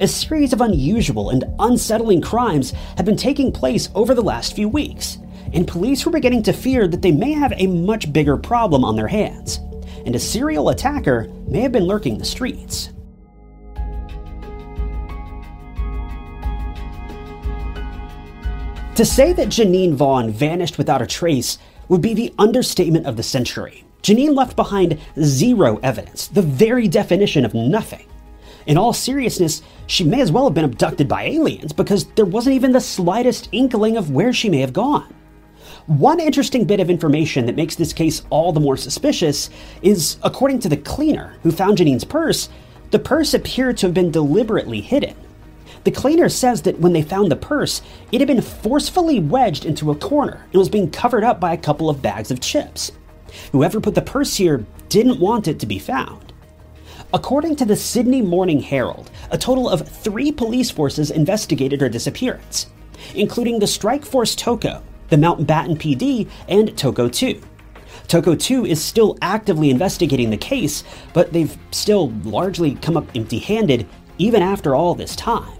A 0.00 0.08
series 0.08 0.52
of 0.52 0.60
unusual 0.60 1.30
and 1.30 1.44
unsettling 1.58 2.20
crimes 2.20 2.72
had 2.96 3.06
been 3.06 3.16
taking 3.16 3.50
place 3.52 3.88
over 3.94 4.14
the 4.14 4.22
last 4.22 4.54
few 4.54 4.68
weeks, 4.68 5.18
and 5.52 5.66
police 5.66 6.04
were 6.04 6.12
beginning 6.12 6.42
to 6.42 6.52
fear 6.52 6.86
that 6.86 7.00
they 7.00 7.12
may 7.12 7.32
have 7.32 7.52
a 7.56 7.66
much 7.66 8.12
bigger 8.12 8.36
problem 8.36 8.84
on 8.84 8.96
their 8.96 9.08
hands, 9.08 9.60
and 10.04 10.14
a 10.14 10.18
serial 10.18 10.68
attacker 10.68 11.28
may 11.46 11.60
have 11.60 11.72
been 11.72 11.84
lurking 11.84 12.18
the 12.18 12.24
streets. 12.24 12.90
To 18.98 19.04
say 19.04 19.32
that 19.32 19.46
Janine 19.46 19.94
Vaughan 19.94 20.32
vanished 20.32 20.76
without 20.76 21.00
a 21.00 21.06
trace 21.06 21.56
would 21.86 22.00
be 22.00 22.14
the 22.14 22.34
understatement 22.36 23.06
of 23.06 23.16
the 23.16 23.22
century. 23.22 23.84
Janine 24.02 24.34
left 24.34 24.56
behind 24.56 24.98
zero 25.22 25.78
evidence, 25.84 26.26
the 26.26 26.42
very 26.42 26.88
definition 26.88 27.44
of 27.44 27.54
nothing. 27.54 28.08
In 28.66 28.76
all 28.76 28.92
seriousness, 28.92 29.62
she 29.86 30.02
may 30.02 30.20
as 30.20 30.32
well 30.32 30.42
have 30.42 30.54
been 30.54 30.64
abducted 30.64 31.06
by 31.06 31.26
aliens 31.26 31.72
because 31.72 32.06
there 32.16 32.24
wasn't 32.24 32.56
even 32.56 32.72
the 32.72 32.80
slightest 32.80 33.48
inkling 33.52 33.96
of 33.96 34.10
where 34.10 34.32
she 34.32 34.50
may 34.50 34.58
have 34.58 34.72
gone. 34.72 35.14
One 35.86 36.18
interesting 36.18 36.64
bit 36.64 36.80
of 36.80 36.90
information 36.90 37.46
that 37.46 37.54
makes 37.54 37.76
this 37.76 37.92
case 37.92 38.22
all 38.30 38.52
the 38.52 38.58
more 38.58 38.76
suspicious 38.76 39.48
is 39.80 40.16
according 40.24 40.58
to 40.58 40.68
the 40.68 40.76
cleaner 40.76 41.36
who 41.44 41.52
found 41.52 41.78
Janine's 41.78 42.02
purse, 42.02 42.48
the 42.90 42.98
purse 42.98 43.32
appeared 43.32 43.76
to 43.76 43.86
have 43.86 43.94
been 43.94 44.10
deliberately 44.10 44.80
hidden. 44.80 45.14
The 45.84 45.90
cleaner 45.90 46.28
says 46.28 46.62
that 46.62 46.80
when 46.80 46.92
they 46.92 47.02
found 47.02 47.30
the 47.30 47.36
purse, 47.36 47.82
it 48.12 48.20
had 48.20 48.28
been 48.28 48.42
forcefully 48.42 49.20
wedged 49.20 49.64
into 49.64 49.90
a 49.90 49.96
corner 49.96 50.44
and 50.52 50.58
was 50.58 50.68
being 50.68 50.90
covered 50.90 51.24
up 51.24 51.40
by 51.40 51.52
a 51.52 51.58
couple 51.58 51.88
of 51.88 52.02
bags 52.02 52.30
of 52.30 52.40
chips. 52.40 52.92
Whoever 53.52 53.80
put 53.80 53.94
the 53.94 54.02
purse 54.02 54.36
here 54.36 54.64
didn't 54.88 55.20
want 55.20 55.48
it 55.48 55.58
to 55.60 55.66
be 55.66 55.78
found. 55.78 56.32
According 57.12 57.56
to 57.56 57.64
the 57.64 57.76
Sydney 57.76 58.20
Morning 58.20 58.60
Herald, 58.60 59.10
a 59.30 59.38
total 59.38 59.68
of 59.68 59.88
three 59.88 60.30
police 60.30 60.70
forces 60.70 61.10
investigated 61.10 61.80
her 61.80 61.88
disappearance, 61.88 62.66
including 63.14 63.58
the 63.58 63.66
Strike 63.66 64.04
Force 64.04 64.36
Toco, 64.36 64.82
the 65.08 65.16
Mountbatten 65.16 65.78
PD, 65.78 66.28
and 66.48 66.68
Toco 66.70 67.10
2. 67.10 67.40
Toco 68.08 68.38
2 68.38 68.66
is 68.66 68.82
still 68.82 69.16
actively 69.22 69.70
investigating 69.70 70.30
the 70.30 70.36
case, 70.36 70.84
but 71.12 71.32
they've 71.32 71.56
still 71.70 72.10
largely 72.24 72.74
come 72.76 72.96
up 72.96 73.06
empty 73.14 73.38
handed 73.38 73.86
even 74.18 74.42
after 74.42 74.74
all 74.74 74.94
this 74.94 75.16
time. 75.16 75.52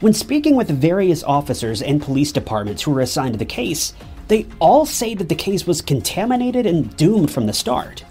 When 0.00 0.12
speaking 0.12 0.56
with 0.56 0.68
various 0.68 1.24
officers 1.24 1.80
and 1.80 2.02
police 2.02 2.30
departments 2.30 2.82
who 2.82 2.90
were 2.90 3.00
assigned 3.00 3.32
to 3.32 3.38
the 3.38 3.46
case, 3.46 3.94
they 4.28 4.46
all 4.58 4.84
say 4.84 5.14
that 5.14 5.30
the 5.30 5.34
case 5.34 5.66
was 5.66 5.80
contaminated 5.80 6.66
and 6.66 6.94
doomed 6.98 7.30
from 7.30 7.46
the 7.46 7.54
start. 7.54 8.04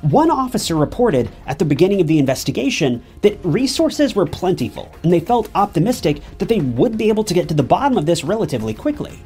One 0.00 0.32
officer 0.32 0.74
reported 0.74 1.30
at 1.46 1.60
the 1.60 1.64
beginning 1.64 2.00
of 2.00 2.08
the 2.08 2.18
investigation 2.18 3.04
that 3.20 3.38
resources 3.44 4.16
were 4.16 4.26
plentiful 4.26 4.90
and 5.04 5.12
they 5.12 5.20
felt 5.20 5.48
optimistic 5.54 6.22
that 6.38 6.48
they 6.48 6.58
would 6.58 6.98
be 6.98 7.08
able 7.08 7.22
to 7.22 7.34
get 7.34 7.46
to 7.50 7.54
the 7.54 7.62
bottom 7.62 7.96
of 7.96 8.06
this 8.06 8.24
relatively 8.24 8.74
quickly. 8.74 9.22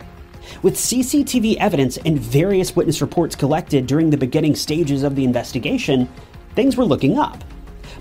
With 0.63 0.75
CCTV 0.75 1.57
evidence 1.57 1.97
and 1.97 2.19
various 2.19 2.77
witness 2.77 3.01
reports 3.01 3.35
collected 3.35 3.87
during 3.87 4.11
the 4.11 4.19
beginning 4.19 4.55
stages 4.55 5.03
of 5.03 5.17
the 5.17 5.25
investigation, 5.25 6.11
things 6.55 6.77
were 6.77 6.85
looking 6.85 7.19
up. 7.19 7.43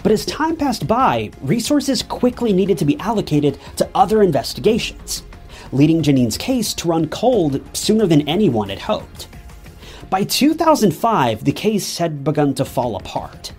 But 0.05 0.11
as 0.11 0.23
time 0.23 0.55
passed 0.55 0.85
by, 0.85 1.31
resources 1.41 2.03
quickly 2.03 2.53
needed 2.53 2.77
to 2.77 2.85
be 2.85 2.99
allocated 2.99 3.57
to 3.77 3.89
other 3.95 4.21
investigations, 4.21 5.23
leading 5.71 6.03
Janine's 6.03 6.37
case 6.37 6.75
to 6.75 6.87
run 6.87 7.07
cold 7.07 7.59
sooner 7.75 8.05
than 8.05 8.29
anyone 8.29 8.69
had 8.69 8.77
hoped. 8.77 9.27
By 10.11 10.23
2005, 10.23 11.43
the 11.43 11.51
case 11.51 11.97
had 11.97 12.23
begun 12.23 12.53
to 12.53 12.65
fall 12.65 12.97
apart. 12.97 13.51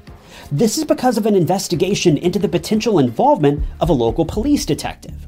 This 0.52 0.78
is 0.78 0.84
because 0.84 1.18
of 1.18 1.26
an 1.26 1.34
investigation 1.34 2.16
into 2.16 2.38
the 2.38 2.48
potential 2.48 3.00
involvement 3.00 3.64
of 3.80 3.88
a 3.88 3.92
local 3.92 4.24
police 4.24 4.64
detective. 4.64 5.26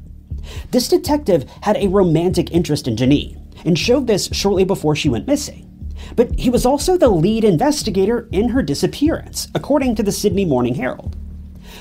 This 0.71 0.87
detective 0.87 1.43
had 1.63 1.75
a 1.75 1.89
romantic 1.89 2.51
interest 2.51 2.87
in 2.87 2.95
Janine 2.95 3.41
and 3.65 3.77
showed 3.77 4.07
this 4.07 4.29
shortly 4.31 4.63
before 4.63 4.95
she 4.95 5.09
went 5.09 5.27
missing. 5.27 5.68
But 6.15 6.37
he 6.39 6.49
was 6.49 6.65
also 6.65 6.97
the 6.97 7.09
lead 7.09 7.43
investigator 7.43 8.27
in 8.31 8.49
her 8.49 8.61
disappearance, 8.61 9.47
according 9.53 9.95
to 9.95 10.03
the 10.03 10.11
Sydney 10.11 10.45
Morning 10.45 10.75
Herald. 10.75 11.15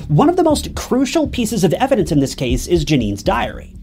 One 0.08 0.28
of 0.28 0.36
the 0.36 0.44
most 0.44 0.74
crucial 0.74 1.28
pieces 1.28 1.64
of 1.64 1.72
evidence 1.74 2.12
in 2.12 2.20
this 2.20 2.34
case 2.34 2.66
is 2.66 2.84
Janine's 2.84 3.22
diary. 3.22 3.74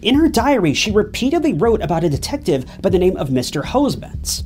In 0.00 0.16
her 0.16 0.28
diary, 0.28 0.74
she 0.74 0.90
repeatedly 0.90 1.52
wrote 1.52 1.82
about 1.82 2.04
a 2.04 2.10
detective 2.10 2.64
by 2.80 2.90
the 2.90 2.98
name 2.98 3.16
of 3.16 3.28
Mr. 3.28 3.62
Hosemans. 3.62 4.44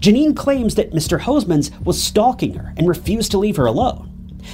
Janine 0.00 0.36
claims 0.36 0.74
that 0.74 0.92
Mr. 0.92 1.20
Hosemans 1.20 1.70
was 1.84 2.02
stalking 2.02 2.54
her 2.54 2.72
and 2.76 2.88
refused 2.88 3.30
to 3.30 3.38
leave 3.38 3.56
her 3.56 3.66
alone. 3.66 4.10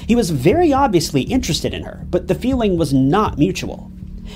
He 0.06 0.16
was 0.16 0.30
very 0.30 0.72
obviously 0.72 1.22
interested 1.22 1.74
in 1.74 1.82
her, 1.82 2.06
but 2.10 2.28
the 2.28 2.34
feeling 2.34 2.78
was 2.78 2.92
not 2.92 3.38
mutual. 3.38 3.90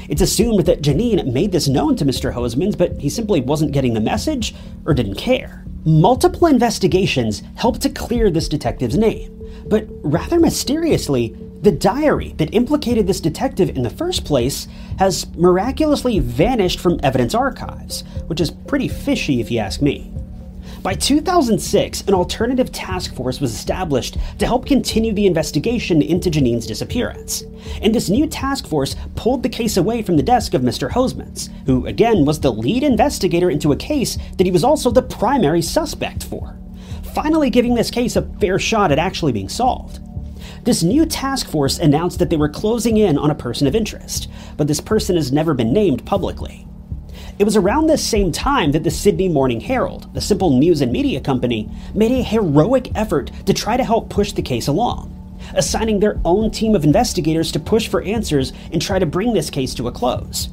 It's 0.08 0.22
assumed 0.22 0.66
that 0.66 0.82
Janine 0.82 1.32
made 1.32 1.52
this 1.52 1.68
known 1.68 1.96
to 1.96 2.04
Mr. 2.04 2.34
Hosemans, 2.34 2.76
but 2.76 3.00
he 3.00 3.08
simply 3.08 3.40
wasn't 3.40 3.72
getting 3.72 3.94
the 3.94 4.00
message 4.00 4.54
or 4.84 4.94
didn't 4.94 5.14
care. 5.14 5.63
Multiple 5.86 6.46
investigations 6.46 7.42
helped 7.56 7.82
to 7.82 7.90
clear 7.90 8.30
this 8.30 8.48
detective's 8.48 8.96
name, 8.96 9.38
but 9.66 9.86
rather 10.02 10.40
mysteriously, 10.40 11.36
the 11.60 11.72
diary 11.72 12.34
that 12.38 12.54
implicated 12.54 13.06
this 13.06 13.20
detective 13.20 13.68
in 13.68 13.82
the 13.82 13.90
first 13.90 14.24
place 14.24 14.66
has 14.98 15.26
miraculously 15.36 16.20
vanished 16.20 16.80
from 16.80 17.00
evidence 17.02 17.34
archives, 17.34 18.02
which 18.28 18.40
is 18.40 18.50
pretty 18.50 18.88
fishy 18.88 19.42
if 19.42 19.50
you 19.50 19.58
ask 19.58 19.82
me. 19.82 20.13
By 20.84 20.92
2006, 20.92 22.02
an 22.02 22.12
alternative 22.12 22.70
task 22.70 23.14
force 23.14 23.40
was 23.40 23.54
established 23.54 24.18
to 24.38 24.44
help 24.44 24.66
continue 24.66 25.14
the 25.14 25.26
investigation 25.26 26.02
into 26.02 26.28
Janine's 26.28 26.66
disappearance. 26.66 27.42
And 27.80 27.94
this 27.94 28.10
new 28.10 28.26
task 28.26 28.66
force 28.66 28.94
pulled 29.16 29.42
the 29.42 29.48
case 29.48 29.78
away 29.78 30.02
from 30.02 30.18
the 30.18 30.22
desk 30.22 30.52
of 30.52 30.60
Mr. 30.60 30.90
Hosemans, 30.90 31.48
who 31.64 31.86
again 31.86 32.26
was 32.26 32.38
the 32.38 32.52
lead 32.52 32.82
investigator 32.82 33.48
into 33.48 33.72
a 33.72 33.76
case 33.76 34.18
that 34.36 34.44
he 34.44 34.50
was 34.50 34.62
also 34.62 34.90
the 34.90 35.00
primary 35.00 35.62
suspect 35.62 36.22
for, 36.24 36.58
finally 37.14 37.48
giving 37.48 37.74
this 37.74 37.90
case 37.90 38.14
a 38.14 38.28
fair 38.38 38.58
shot 38.58 38.92
at 38.92 38.98
actually 38.98 39.32
being 39.32 39.48
solved. 39.48 40.00
This 40.64 40.82
new 40.82 41.06
task 41.06 41.48
force 41.48 41.78
announced 41.78 42.18
that 42.18 42.28
they 42.28 42.36
were 42.36 42.50
closing 42.50 42.98
in 42.98 43.16
on 43.16 43.30
a 43.30 43.34
person 43.34 43.66
of 43.66 43.74
interest, 43.74 44.28
but 44.58 44.68
this 44.68 44.82
person 44.82 45.16
has 45.16 45.32
never 45.32 45.54
been 45.54 45.72
named 45.72 46.04
publicly. 46.04 46.68
It 47.36 47.44
was 47.44 47.56
around 47.56 47.88
this 47.88 48.06
same 48.06 48.30
time 48.30 48.70
that 48.72 48.84
the 48.84 48.92
Sydney 48.92 49.28
Morning 49.28 49.60
Herald, 49.60 50.12
the 50.14 50.20
simple 50.20 50.50
news 50.56 50.80
and 50.80 50.92
media 50.92 51.20
company, 51.20 51.68
made 51.92 52.12
a 52.12 52.22
heroic 52.22 52.92
effort 52.94 53.32
to 53.46 53.52
try 53.52 53.76
to 53.76 53.82
help 53.82 54.08
push 54.08 54.30
the 54.30 54.42
case 54.42 54.68
along, 54.68 55.10
assigning 55.54 55.98
their 55.98 56.20
own 56.24 56.52
team 56.52 56.76
of 56.76 56.84
investigators 56.84 57.50
to 57.50 57.58
push 57.58 57.88
for 57.88 58.02
answers 58.02 58.52
and 58.70 58.80
try 58.80 59.00
to 59.00 59.06
bring 59.06 59.32
this 59.32 59.50
case 59.50 59.74
to 59.74 59.88
a 59.88 59.92
close. 59.92 60.50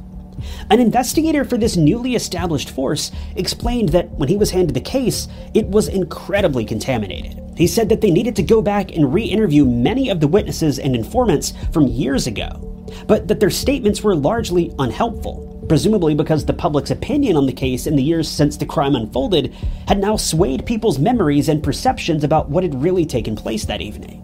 An 0.71 0.79
investigator 0.79 1.45
for 1.45 1.55
this 1.55 1.77
newly 1.77 2.15
established 2.15 2.71
force 2.71 3.11
explained 3.35 3.89
that 3.89 4.09
when 4.13 4.29
he 4.29 4.37
was 4.37 4.49
handed 4.49 4.73
the 4.73 4.81
case, 4.81 5.27
it 5.53 5.67
was 5.67 5.87
incredibly 5.87 6.65
contaminated. 6.65 7.39
He 7.55 7.67
said 7.67 7.89
that 7.89 8.01
they 8.01 8.09
needed 8.09 8.35
to 8.37 8.43
go 8.43 8.59
back 8.59 8.91
and 8.95 9.13
re 9.13 9.23
interview 9.23 9.65
many 9.65 10.09
of 10.09 10.19
the 10.19 10.27
witnesses 10.27 10.79
and 10.79 10.95
informants 10.95 11.53
from 11.71 11.85
years 11.85 12.25
ago, 12.25 12.87
but 13.05 13.27
that 13.27 13.39
their 13.39 13.51
statements 13.51 14.01
were 14.01 14.15
largely 14.15 14.73
unhelpful 14.79 15.50
presumably 15.71 16.13
because 16.13 16.43
the 16.43 16.51
public's 16.51 16.91
opinion 16.91 17.37
on 17.37 17.45
the 17.45 17.53
case 17.53 17.87
in 17.87 17.95
the 17.95 18.03
years 18.03 18.27
since 18.27 18.57
the 18.57 18.65
crime 18.65 18.93
unfolded 18.93 19.53
had 19.87 19.97
now 19.97 20.17
swayed 20.17 20.65
people's 20.65 20.99
memories 20.99 21.47
and 21.47 21.63
perceptions 21.63 22.25
about 22.25 22.49
what 22.49 22.61
had 22.61 22.83
really 22.83 23.05
taken 23.05 23.37
place 23.37 23.63
that 23.63 23.79
evening. 23.79 24.21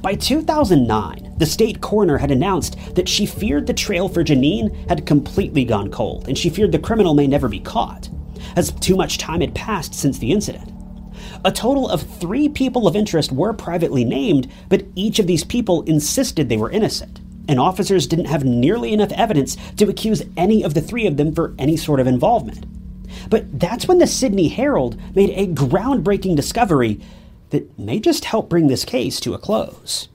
By 0.00 0.14
2009, 0.14 1.34
the 1.38 1.44
state 1.44 1.80
coroner 1.80 2.18
had 2.18 2.30
announced 2.30 2.76
that 2.94 3.08
she 3.08 3.26
feared 3.26 3.66
the 3.66 3.74
trail 3.74 4.08
for 4.08 4.22
Janine 4.22 4.88
had 4.88 5.06
completely 5.06 5.64
gone 5.64 5.90
cold, 5.90 6.28
and 6.28 6.38
she 6.38 6.48
feared 6.48 6.70
the 6.70 6.78
criminal 6.78 7.14
may 7.14 7.26
never 7.26 7.48
be 7.48 7.58
caught, 7.58 8.08
as 8.54 8.70
too 8.70 8.94
much 8.94 9.18
time 9.18 9.40
had 9.40 9.56
passed 9.56 9.92
since 9.92 10.18
the 10.18 10.30
incident. 10.30 10.72
A 11.44 11.50
total 11.50 11.88
of 11.88 12.02
three 12.02 12.48
people 12.48 12.86
of 12.86 12.94
interest 12.94 13.32
were 13.32 13.52
privately 13.52 14.04
named, 14.04 14.48
but 14.68 14.86
each 14.94 15.18
of 15.18 15.26
these 15.26 15.42
people 15.42 15.82
insisted 15.82 16.48
they 16.48 16.56
were 16.56 16.70
innocent 16.70 17.18
and 17.48 17.58
officers 17.58 18.06
didn't 18.06 18.26
have 18.26 18.44
nearly 18.44 18.92
enough 18.92 19.12
evidence 19.12 19.56
to 19.76 19.88
accuse 19.88 20.22
any 20.36 20.62
of 20.62 20.74
the 20.74 20.80
three 20.80 21.06
of 21.06 21.16
them 21.16 21.34
for 21.34 21.54
any 21.58 21.76
sort 21.76 22.00
of 22.00 22.06
involvement. 22.06 22.64
But 23.28 23.58
that's 23.58 23.88
when 23.88 23.98
the 23.98 24.06
Sydney 24.06 24.48
Herald 24.48 25.00
made 25.14 25.30
a 25.30 25.46
groundbreaking 25.46 26.36
discovery 26.36 27.00
that 27.50 27.78
may 27.78 27.98
just 27.98 28.24
help 28.24 28.48
bring 28.48 28.68
this 28.68 28.84
case 28.84 29.20
to 29.20 29.34
a 29.34 29.38
close. 29.38 30.08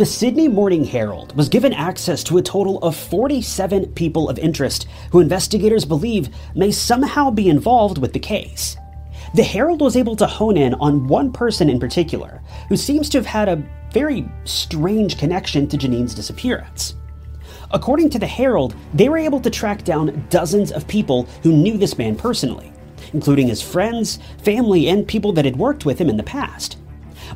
The 0.00 0.06
Sydney 0.06 0.48
Morning 0.48 0.84
Herald 0.84 1.36
was 1.36 1.50
given 1.50 1.74
access 1.74 2.24
to 2.24 2.38
a 2.38 2.42
total 2.42 2.78
of 2.78 2.96
47 2.96 3.92
people 3.92 4.30
of 4.30 4.38
interest 4.38 4.88
who 5.12 5.20
investigators 5.20 5.84
believe 5.84 6.30
may 6.54 6.70
somehow 6.70 7.30
be 7.30 7.50
involved 7.50 7.98
with 7.98 8.14
the 8.14 8.18
case. 8.18 8.78
The 9.32 9.44
Herald 9.44 9.80
was 9.80 9.96
able 9.96 10.16
to 10.16 10.26
hone 10.26 10.56
in 10.56 10.74
on 10.74 11.06
one 11.06 11.30
person 11.30 11.70
in 11.70 11.78
particular 11.78 12.42
who 12.68 12.76
seems 12.76 13.08
to 13.10 13.18
have 13.18 13.26
had 13.26 13.48
a 13.48 13.62
very 13.92 14.28
strange 14.44 15.18
connection 15.18 15.68
to 15.68 15.78
Janine's 15.78 16.14
disappearance. 16.14 16.96
According 17.70 18.10
to 18.10 18.18
the 18.18 18.26
Herald, 18.26 18.74
they 18.92 19.08
were 19.08 19.18
able 19.18 19.40
to 19.40 19.50
track 19.50 19.84
down 19.84 20.26
dozens 20.30 20.72
of 20.72 20.88
people 20.88 21.28
who 21.44 21.52
knew 21.52 21.78
this 21.78 21.96
man 21.96 22.16
personally, 22.16 22.72
including 23.12 23.46
his 23.46 23.62
friends, 23.62 24.18
family, 24.42 24.88
and 24.88 25.06
people 25.06 25.32
that 25.34 25.44
had 25.44 25.56
worked 25.56 25.84
with 25.84 26.00
him 26.00 26.08
in 26.08 26.16
the 26.16 26.24
past. 26.24 26.78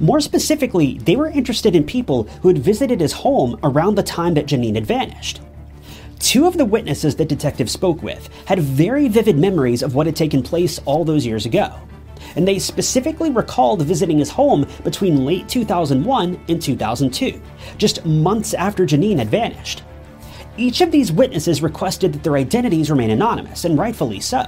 More 0.00 0.20
specifically, 0.20 0.98
they 0.98 1.14
were 1.14 1.28
interested 1.28 1.76
in 1.76 1.84
people 1.84 2.24
who 2.42 2.48
had 2.48 2.58
visited 2.58 3.00
his 3.00 3.12
home 3.12 3.56
around 3.62 3.94
the 3.94 4.02
time 4.02 4.34
that 4.34 4.46
Janine 4.46 4.74
had 4.74 4.86
vanished. 4.86 5.40
Two 6.24 6.46
of 6.46 6.56
the 6.56 6.64
witnesses 6.64 7.16
that 7.16 7.28
detectives 7.28 7.70
spoke 7.70 8.02
with 8.02 8.30
had 8.46 8.58
very 8.58 9.08
vivid 9.08 9.36
memories 9.36 9.82
of 9.82 9.94
what 9.94 10.06
had 10.06 10.16
taken 10.16 10.42
place 10.42 10.80
all 10.86 11.04
those 11.04 11.26
years 11.26 11.44
ago, 11.44 11.70
and 12.34 12.48
they 12.48 12.58
specifically 12.58 13.30
recalled 13.30 13.82
visiting 13.82 14.20
his 14.20 14.30
home 14.30 14.66
between 14.84 15.26
late 15.26 15.46
2001 15.50 16.40
and 16.48 16.62
2002, 16.62 17.42
just 17.76 18.06
months 18.06 18.54
after 18.54 18.86
Janine 18.86 19.18
had 19.18 19.28
vanished. 19.28 19.82
Each 20.56 20.80
of 20.80 20.90
these 20.90 21.12
witnesses 21.12 21.60
requested 21.60 22.14
that 22.14 22.22
their 22.22 22.38
identities 22.38 22.90
remain 22.90 23.10
anonymous, 23.10 23.66
and 23.66 23.78
rightfully 23.78 24.20
so. 24.20 24.44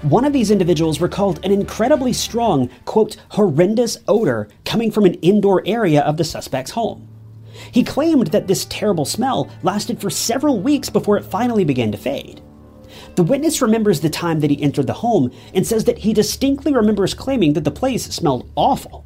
One 0.00 0.24
of 0.24 0.32
these 0.32 0.50
individuals 0.50 1.02
recalled 1.02 1.44
an 1.44 1.52
incredibly 1.52 2.14
strong, 2.14 2.70
quote, 2.86 3.18
horrendous 3.32 3.98
odor 4.08 4.48
coming 4.64 4.90
from 4.90 5.04
an 5.04 5.14
indoor 5.16 5.62
area 5.66 6.00
of 6.00 6.16
the 6.16 6.24
suspect's 6.24 6.70
home. 6.70 7.06
He 7.70 7.84
claimed 7.84 8.28
that 8.28 8.46
this 8.46 8.66
terrible 8.66 9.04
smell 9.04 9.50
lasted 9.62 10.00
for 10.00 10.10
several 10.10 10.60
weeks 10.60 10.90
before 10.90 11.16
it 11.16 11.24
finally 11.24 11.64
began 11.64 11.92
to 11.92 11.98
fade. 11.98 12.40
The 13.14 13.22
witness 13.22 13.62
remembers 13.62 14.00
the 14.00 14.10
time 14.10 14.40
that 14.40 14.50
he 14.50 14.62
entered 14.62 14.86
the 14.86 14.92
home 14.94 15.32
and 15.54 15.66
says 15.66 15.84
that 15.84 15.98
he 15.98 16.12
distinctly 16.12 16.72
remembers 16.72 17.14
claiming 17.14 17.54
that 17.54 17.64
the 17.64 17.70
place 17.70 18.04
smelled 18.04 18.50
awful. 18.56 19.04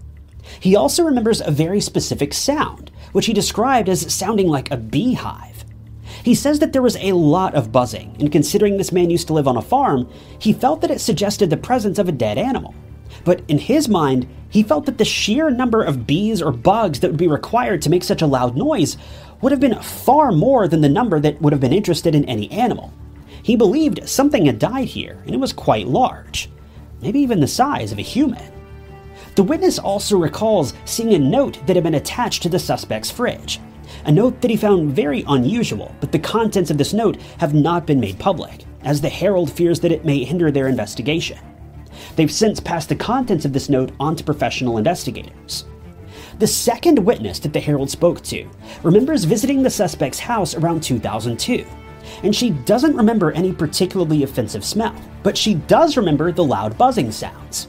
He 0.58 0.74
also 0.74 1.04
remembers 1.04 1.40
a 1.40 1.50
very 1.50 1.80
specific 1.80 2.34
sound, 2.34 2.90
which 3.12 3.26
he 3.26 3.32
described 3.32 3.88
as 3.88 4.12
sounding 4.12 4.48
like 4.48 4.70
a 4.70 4.76
beehive. 4.76 5.64
He 6.24 6.34
says 6.34 6.58
that 6.58 6.72
there 6.72 6.82
was 6.82 6.96
a 6.96 7.12
lot 7.12 7.54
of 7.54 7.72
buzzing, 7.72 8.16
and 8.18 8.32
considering 8.32 8.76
this 8.76 8.92
man 8.92 9.10
used 9.10 9.28
to 9.28 9.32
live 9.32 9.48
on 9.48 9.56
a 9.56 9.62
farm, 9.62 10.08
he 10.38 10.52
felt 10.52 10.80
that 10.80 10.90
it 10.90 11.00
suggested 11.00 11.50
the 11.50 11.56
presence 11.56 11.98
of 11.98 12.08
a 12.08 12.12
dead 12.12 12.36
animal. 12.36 12.74
But 13.24 13.42
in 13.48 13.58
his 13.58 13.88
mind, 13.88 14.28
he 14.50 14.62
felt 14.62 14.86
that 14.86 14.98
the 14.98 15.04
sheer 15.04 15.48
number 15.50 15.82
of 15.82 16.06
bees 16.06 16.42
or 16.42 16.52
bugs 16.52 17.00
that 17.00 17.10
would 17.10 17.18
be 17.18 17.28
required 17.28 17.80
to 17.82 17.90
make 17.90 18.04
such 18.04 18.20
a 18.20 18.26
loud 18.26 18.56
noise 18.56 18.96
would 19.40 19.52
have 19.52 19.60
been 19.60 19.80
far 19.80 20.32
more 20.32 20.68
than 20.68 20.82
the 20.82 20.88
number 20.88 21.18
that 21.20 21.40
would 21.40 21.52
have 21.52 21.60
been 21.60 21.72
interested 21.72 22.14
in 22.14 22.24
any 22.26 22.50
animal. 22.50 22.92
He 23.42 23.56
believed 23.56 24.06
something 24.08 24.44
had 24.44 24.58
died 24.58 24.88
here, 24.88 25.22
and 25.24 25.34
it 25.34 25.40
was 25.40 25.52
quite 25.52 25.88
large, 25.88 26.50
maybe 27.00 27.20
even 27.20 27.40
the 27.40 27.46
size 27.46 27.92
of 27.92 27.98
a 27.98 28.02
human. 28.02 28.52
The 29.36 29.42
witness 29.44 29.78
also 29.78 30.18
recalls 30.18 30.74
seeing 30.84 31.14
a 31.14 31.18
note 31.18 31.64
that 31.66 31.76
had 31.76 31.84
been 31.84 31.94
attached 31.94 32.42
to 32.42 32.48
the 32.50 32.58
suspect's 32.58 33.10
fridge 33.10 33.60
a 34.04 34.12
note 34.12 34.40
that 34.40 34.50
he 34.50 34.56
found 34.56 34.92
very 34.92 35.24
unusual, 35.28 35.94
but 36.00 36.12
the 36.12 36.18
contents 36.18 36.70
of 36.70 36.78
this 36.78 36.92
note 36.92 37.20
have 37.38 37.54
not 37.54 37.86
been 37.86 38.00
made 38.00 38.18
public, 38.18 38.64
as 38.82 39.00
the 39.00 39.08
Herald 39.08 39.50
fears 39.50 39.80
that 39.80 39.92
it 39.92 40.04
may 40.04 40.24
hinder 40.24 40.50
their 40.50 40.68
investigation. 40.68 41.38
They've 42.16 42.30
since 42.30 42.60
passed 42.60 42.88
the 42.88 42.96
contents 42.96 43.44
of 43.44 43.52
this 43.52 43.68
note 43.68 43.92
on 44.00 44.16
to 44.16 44.24
professional 44.24 44.78
investigators. 44.78 45.64
The 46.38 46.46
second 46.46 46.98
witness 46.98 47.38
that 47.40 47.52
the 47.52 47.60
Herald 47.60 47.90
spoke 47.90 48.22
to 48.22 48.48
remembers 48.82 49.24
visiting 49.24 49.62
the 49.62 49.70
suspect's 49.70 50.18
house 50.18 50.54
around 50.54 50.82
2002, 50.82 51.64
and 52.22 52.34
she 52.34 52.50
doesn't 52.50 52.96
remember 52.96 53.32
any 53.32 53.52
particularly 53.52 54.22
offensive 54.22 54.64
smell, 54.64 54.94
but 55.22 55.36
she 55.36 55.54
does 55.54 55.96
remember 55.96 56.32
the 56.32 56.44
loud 56.44 56.76
buzzing 56.78 57.12
sounds. 57.12 57.68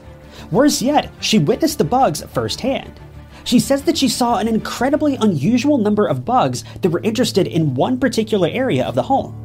Worse 0.50 0.82
yet, 0.82 1.10
she 1.20 1.38
witnessed 1.38 1.78
the 1.78 1.84
bugs 1.84 2.22
firsthand, 2.22 2.98
she 3.44 3.58
says 3.58 3.82
that 3.82 3.98
she 3.98 4.08
saw 4.08 4.38
an 4.38 4.48
incredibly 4.48 5.16
unusual 5.16 5.78
number 5.78 6.06
of 6.06 6.24
bugs 6.24 6.64
that 6.80 6.90
were 6.90 7.00
interested 7.00 7.46
in 7.46 7.74
one 7.74 7.98
particular 7.98 8.48
area 8.48 8.84
of 8.84 8.94
the 8.94 9.02
home. 9.02 9.38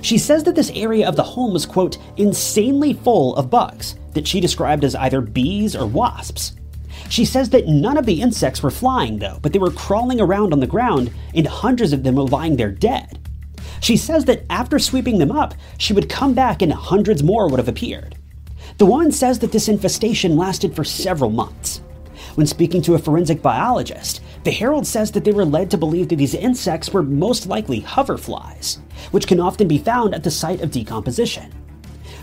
She 0.00 0.18
says 0.18 0.44
that 0.44 0.54
this 0.54 0.70
area 0.74 1.08
of 1.08 1.16
the 1.16 1.22
home 1.22 1.52
was, 1.52 1.66
quote, 1.66 1.98
insanely 2.16 2.92
full 2.92 3.34
of 3.36 3.50
bugs 3.50 3.96
that 4.14 4.26
she 4.26 4.40
described 4.40 4.84
as 4.84 4.94
either 4.94 5.20
bees 5.20 5.74
or 5.74 5.86
wasps. 5.86 6.54
She 7.08 7.24
says 7.24 7.50
that 7.50 7.66
none 7.66 7.96
of 7.96 8.06
the 8.06 8.20
insects 8.20 8.62
were 8.62 8.70
flying, 8.70 9.18
though, 9.18 9.38
but 9.42 9.52
they 9.52 9.58
were 9.58 9.70
crawling 9.70 10.20
around 10.20 10.52
on 10.52 10.60
the 10.60 10.66
ground, 10.66 11.10
and 11.34 11.46
hundreds 11.46 11.92
of 11.92 12.02
them 12.02 12.14
were 12.14 12.24
lying 12.24 12.56
there 12.56 12.70
dead. 12.70 13.18
She 13.80 13.96
says 13.96 14.24
that 14.26 14.44
after 14.48 14.78
sweeping 14.78 15.18
them 15.18 15.32
up, 15.32 15.54
she 15.78 15.92
would 15.92 16.08
come 16.08 16.34
back 16.34 16.62
and 16.62 16.72
hundreds 16.72 17.22
more 17.22 17.48
would 17.48 17.58
have 17.58 17.68
appeared. 17.68 18.16
The 18.78 18.86
woman 18.86 19.12
says 19.12 19.40
that 19.40 19.52
this 19.52 19.68
infestation 19.68 20.36
lasted 20.36 20.74
for 20.74 20.84
several 20.84 21.30
months. 21.30 21.82
When 22.36 22.46
speaking 22.46 22.80
to 22.82 22.94
a 22.94 22.98
forensic 22.98 23.42
biologist, 23.42 24.22
the 24.44 24.50
Herald 24.50 24.86
says 24.86 25.12
that 25.12 25.24
they 25.24 25.32
were 25.32 25.44
led 25.44 25.70
to 25.70 25.76
believe 25.76 26.08
that 26.08 26.16
these 26.16 26.34
insects 26.34 26.92
were 26.92 27.02
most 27.02 27.46
likely 27.46 27.82
hoverflies, 27.82 28.78
which 29.10 29.26
can 29.26 29.40
often 29.40 29.68
be 29.68 29.78
found 29.78 30.14
at 30.14 30.22
the 30.22 30.30
site 30.30 30.60
of 30.62 30.70
decomposition. 30.70 31.52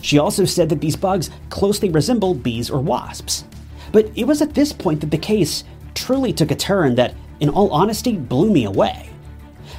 She 0.02 0.18
also 0.18 0.46
said 0.46 0.70
that 0.70 0.82
these 0.82 0.96
bugs 0.96 1.30
closely 1.50 1.90
resemble 1.90 2.34
bees 2.34 2.70
or 2.70 2.80
wasps. 2.80 3.44
But 3.92 4.12
it 4.16 4.26
was 4.26 4.42
at 4.42 4.54
this 4.54 4.72
point 4.72 5.02
that 5.02 5.12
the 5.12 5.18
case 5.18 5.64
truly 5.94 6.34
took 6.34 6.52
a 6.52 6.56
turn 6.56 6.96
that, 6.96 7.16
in 7.40 7.50
all 7.50 7.72
honesty, 7.72 8.16
blew 8.16 8.52
me 8.52 8.66
away. 8.66 9.10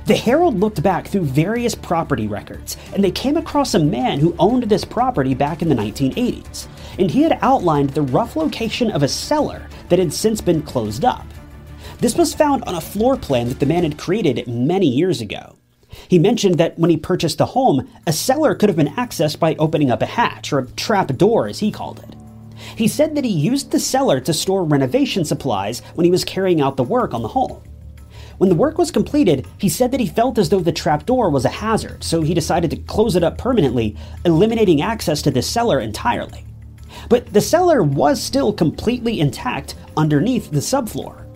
The 0.06 0.16
Herald 0.16 0.58
looked 0.58 0.82
back 0.82 1.06
through 1.06 1.24
various 1.24 1.74
property 1.74 2.26
records, 2.26 2.76
and 2.94 3.04
they 3.04 3.10
came 3.10 3.36
across 3.36 3.74
a 3.74 3.78
man 3.78 4.18
who 4.18 4.34
owned 4.38 4.64
this 4.64 4.84
property 4.84 5.34
back 5.34 5.62
in 5.62 5.68
the 5.68 5.74
1980s, 5.74 6.66
and 6.98 7.10
he 7.10 7.22
had 7.22 7.38
outlined 7.42 7.90
the 7.90 8.02
rough 8.02 8.34
location 8.34 8.90
of 8.90 9.02
a 9.02 9.08
cellar 9.08 9.68
that 9.88 9.98
had 9.98 10.12
since 10.12 10.40
been 10.40 10.62
closed 10.62 11.04
up. 11.04 11.26
This 11.98 12.16
was 12.16 12.34
found 12.34 12.64
on 12.64 12.76
a 12.76 12.80
floor 12.80 13.16
plan 13.16 13.48
that 13.48 13.60
the 13.60 13.66
man 13.66 13.82
had 13.82 13.98
created 13.98 14.48
many 14.48 14.86
years 14.86 15.20
ago. 15.20 15.59
He 16.08 16.18
mentioned 16.18 16.58
that 16.58 16.78
when 16.78 16.90
he 16.90 16.96
purchased 16.96 17.38
the 17.38 17.46
home, 17.46 17.88
a 18.06 18.12
cellar 18.12 18.54
could 18.54 18.68
have 18.68 18.76
been 18.76 18.94
accessed 18.94 19.38
by 19.38 19.54
opening 19.56 19.90
up 19.90 20.02
a 20.02 20.06
hatch, 20.06 20.52
or 20.52 20.60
a 20.60 20.66
trap 20.72 21.16
door 21.16 21.48
as 21.48 21.58
he 21.58 21.70
called 21.70 21.98
it. 22.00 22.16
He 22.76 22.88
said 22.88 23.14
that 23.14 23.24
he 23.24 23.30
used 23.30 23.70
the 23.70 23.80
cellar 23.80 24.20
to 24.20 24.32
store 24.32 24.64
renovation 24.64 25.24
supplies 25.24 25.80
when 25.94 26.04
he 26.04 26.10
was 26.10 26.24
carrying 26.24 26.60
out 26.60 26.76
the 26.76 26.84
work 26.84 27.14
on 27.14 27.22
the 27.22 27.28
home. 27.28 27.62
When 28.38 28.48
the 28.48 28.56
work 28.56 28.78
was 28.78 28.90
completed, 28.90 29.46
he 29.58 29.68
said 29.68 29.90
that 29.90 30.00
he 30.00 30.06
felt 30.06 30.38
as 30.38 30.48
though 30.48 30.60
the 30.60 30.72
trapdoor 30.72 31.28
was 31.28 31.44
a 31.44 31.50
hazard, 31.50 32.02
so 32.02 32.22
he 32.22 32.32
decided 32.32 32.70
to 32.70 32.76
close 32.76 33.16
it 33.16 33.22
up 33.22 33.36
permanently, 33.36 33.96
eliminating 34.24 34.80
access 34.80 35.20
to 35.22 35.30
the 35.30 35.42
cellar 35.42 35.80
entirely. 35.80 36.46
But 37.08 37.32
the 37.32 37.40
cellar 37.40 37.82
was 37.82 38.22
still 38.22 38.52
completely 38.52 39.20
intact 39.20 39.74
underneath 39.96 40.50
the 40.50 40.60
subfloor. 40.60 41.26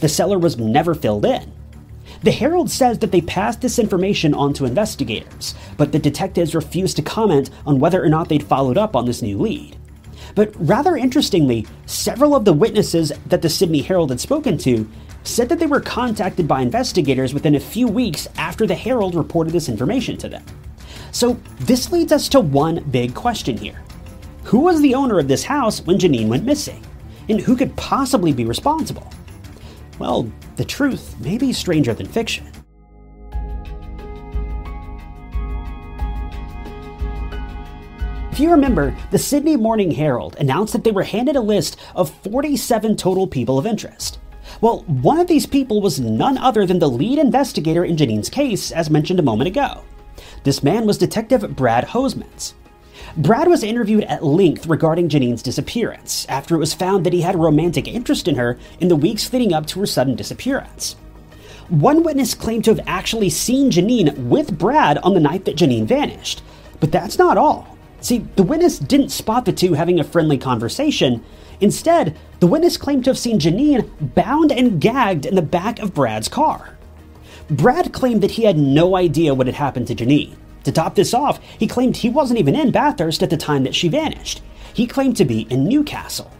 The 0.00 0.08
cellar 0.08 0.38
was 0.38 0.58
never 0.58 0.94
filled 0.94 1.24
in. 1.24 1.52
The 2.22 2.30
Herald 2.30 2.70
says 2.70 2.98
that 2.98 3.12
they 3.12 3.22
passed 3.22 3.62
this 3.62 3.78
information 3.78 4.34
on 4.34 4.52
to 4.54 4.66
investigators, 4.66 5.54
but 5.78 5.92
the 5.92 5.98
detectives 5.98 6.54
refused 6.54 6.96
to 6.96 7.02
comment 7.02 7.48
on 7.64 7.80
whether 7.80 8.04
or 8.04 8.10
not 8.10 8.28
they'd 8.28 8.42
followed 8.42 8.76
up 8.76 8.94
on 8.94 9.06
this 9.06 9.22
new 9.22 9.38
lead. 9.38 9.76
But 10.34 10.52
rather 10.56 10.96
interestingly, 10.96 11.66
several 11.86 12.34
of 12.34 12.44
the 12.44 12.52
witnesses 12.52 13.10
that 13.26 13.40
the 13.40 13.48
Sydney 13.48 13.80
Herald 13.80 14.10
had 14.10 14.20
spoken 14.20 14.58
to 14.58 14.88
said 15.22 15.48
that 15.48 15.58
they 15.58 15.66
were 15.66 15.80
contacted 15.80 16.46
by 16.46 16.60
investigators 16.60 17.32
within 17.32 17.54
a 17.54 17.60
few 17.60 17.88
weeks 17.88 18.28
after 18.36 18.66
the 18.66 18.74
Herald 18.74 19.14
reported 19.14 19.52
this 19.52 19.68
information 19.68 20.16
to 20.18 20.28
them. 20.28 20.44
So, 21.12 21.40
this 21.60 21.90
leads 21.90 22.12
us 22.12 22.28
to 22.28 22.40
one 22.40 22.84
big 22.90 23.14
question 23.14 23.56
here 23.56 23.82
who 24.44 24.60
was 24.60 24.80
the 24.80 24.94
owner 24.94 25.18
of 25.18 25.28
this 25.28 25.44
house 25.44 25.80
when 25.82 25.98
Janine 25.98 26.28
went 26.28 26.44
missing? 26.44 26.84
And 27.28 27.40
who 27.40 27.54
could 27.54 27.76
possibly 27.76 28.32
be 28.32 28.44
responsible? 28.44 29.08
Well, 30.00 30.32
the 30.56 30.64
truth 30.64 31.14
may 31.20 31.36
be 31.36 31.52
stranger 31.52 31.92
than 31.92 32.06
fiction. 32.06 32.50
If 38.32 38.40
you 38.40 38.50
remember, 38.50 38.96
the 39.10 39.18
Sydney 39.18 39.56
Morning 39.56 39.90
Herald 39.90 40.36
announced 40.40 40.72
that 40.72 40.84
they 40.84 40.90
were 40.90 41.02
handed 41.02 41.36
a 41.36 41.42
list 41.42 41.76
of 41.94 42.08
47 42.22 42.96
total 42.96 43.26
people 43.26 43.58
of 43.58 43.66
interest. 43.66 44.18
Well, 44.62 44.84
one 44.86 45.20
of 45.20 45.26
these 45.26 45.44
people 45.44 45.82
was 45.82 46.00
none 46.00 46.38
other 46.38 46.64
than 46.64 46.78
the 46.78 46.88
lead 46.88 47.18
investigator 47.18 47.84
in 47.84 47.98
Janine's 47.98 48.30
case, 48.30 48.72
as 48.72 48.88
mentioned 48.88 49.20
a 49.20 49.22
moment 49.22 49.48
ago. 49.48 49.84
This 50.44 50.62
man 50.62 50.86
was 50.86 50.96
Detective 50.96 51.54
Brad 51.54 51.84
Hosemans. 51.84 52.54
Brad 53.16 53.48
was 53.48 53.64
interviewed 53.64 54.04
at 54.04 54.24
length 54.24 54.66
regarding 54.66 55.08
Janine's 55.08 55.42
disappearance 55.42 56.26
after 56.28 56.54
it 56.54 56.58
was 56.58 56.74
found 56.74 57.04
that 57.04 57.12
he 57.12 57.22
had 57.22 57.34
a 57.34 57.38
romantic 57.38 57.88
interest 57.88 58.28
in 58.28 58.36
her 58.36 58.58
in 58.78 58.88
the 58.88 58.96
weeks 58.96 59.32
leading 59.32 59.52
up 59.52 59.66
to 59.66 59.80
her 59.80 59.86
sudden 59.86 60.14
disappearance. 60.14 60.94
One 61.68 62.02
witness 62.02 62.34
claimed 62.34 62.64
to 62.64 62.74
have 62.74 62.84
actually 62.86 63.30
seen 63.30 63.70
Janine 63.70 64.16
with 64.26 64.56
Brad 64.56 64.98
on 64.98 65.14
the 65.14 65.20
night 65.20 65.44
that 65.44 65.56
Janine 65.56 65.86
vanished, 65.86 66.42
but 66.78 66.92
that's 66.92 67.18
not 67.18 67.36
all. 67.36 67.76
See, 68.00 68.26
the 68.36 68.42
witness 68.42 68.78
didn't 68.78 69.10
spot 69.10 69.44
the 69.44 69.52
two 69.52 69.74
having 69.74 70.00
a 70.00 70.04
friendly 70.04 70.38
conversation. 70.38 71.24
Instead, 71.60 72.16
the 72.38 72.46
witness 72.46 72.76
claimed 72.76 73.04
to 73.04 73.10
have 73.10 73.18
seen 73.18 73.38
Janine 73.38 73.90
bound 74.14 74.52
and 74.52 74.80
gagged 74.80 75.26
in 75.26 75.34
the 75.34 75.42
back 75.42 75.80
of 75.80 75.94
Brad's 75.94 76.28
car. 76.28 76.78
Brad 77.50 77.92
claimed 77.92 78.22
that 78.22 78.32
he 78.32 78.44
had 78.44 78.56
no 78.56 78.96
idea 78.96 79.34
what 79.34 79.46
had 79.46 79.56
happened 79.56 79.88
to 79.88 79.94
Janine. 79.94 80.36
To 80.64 80.72
top 80.72 80.94
this 80.94 81.14
off, 81.14 81.40
he 81.58 81.66
claimed 81.66 81.96
he 81.96 82.08
wasn't 82.08 82.38
even 82.38 82.54
in 82.54 82.70
Bathurst 82.70 83.22
at 83.22 83.30
the 83.30 83.36
time 83.36 83.64
that 83.64 83.74
she 83.74 83.88
vanished. 83.88 84.42
He 84.74 84.86
claimed 84.86 85.16
to 85.16 85.24
be 85.24 85.42
in 85.50 85.64
Newcastle. 85.64 86.30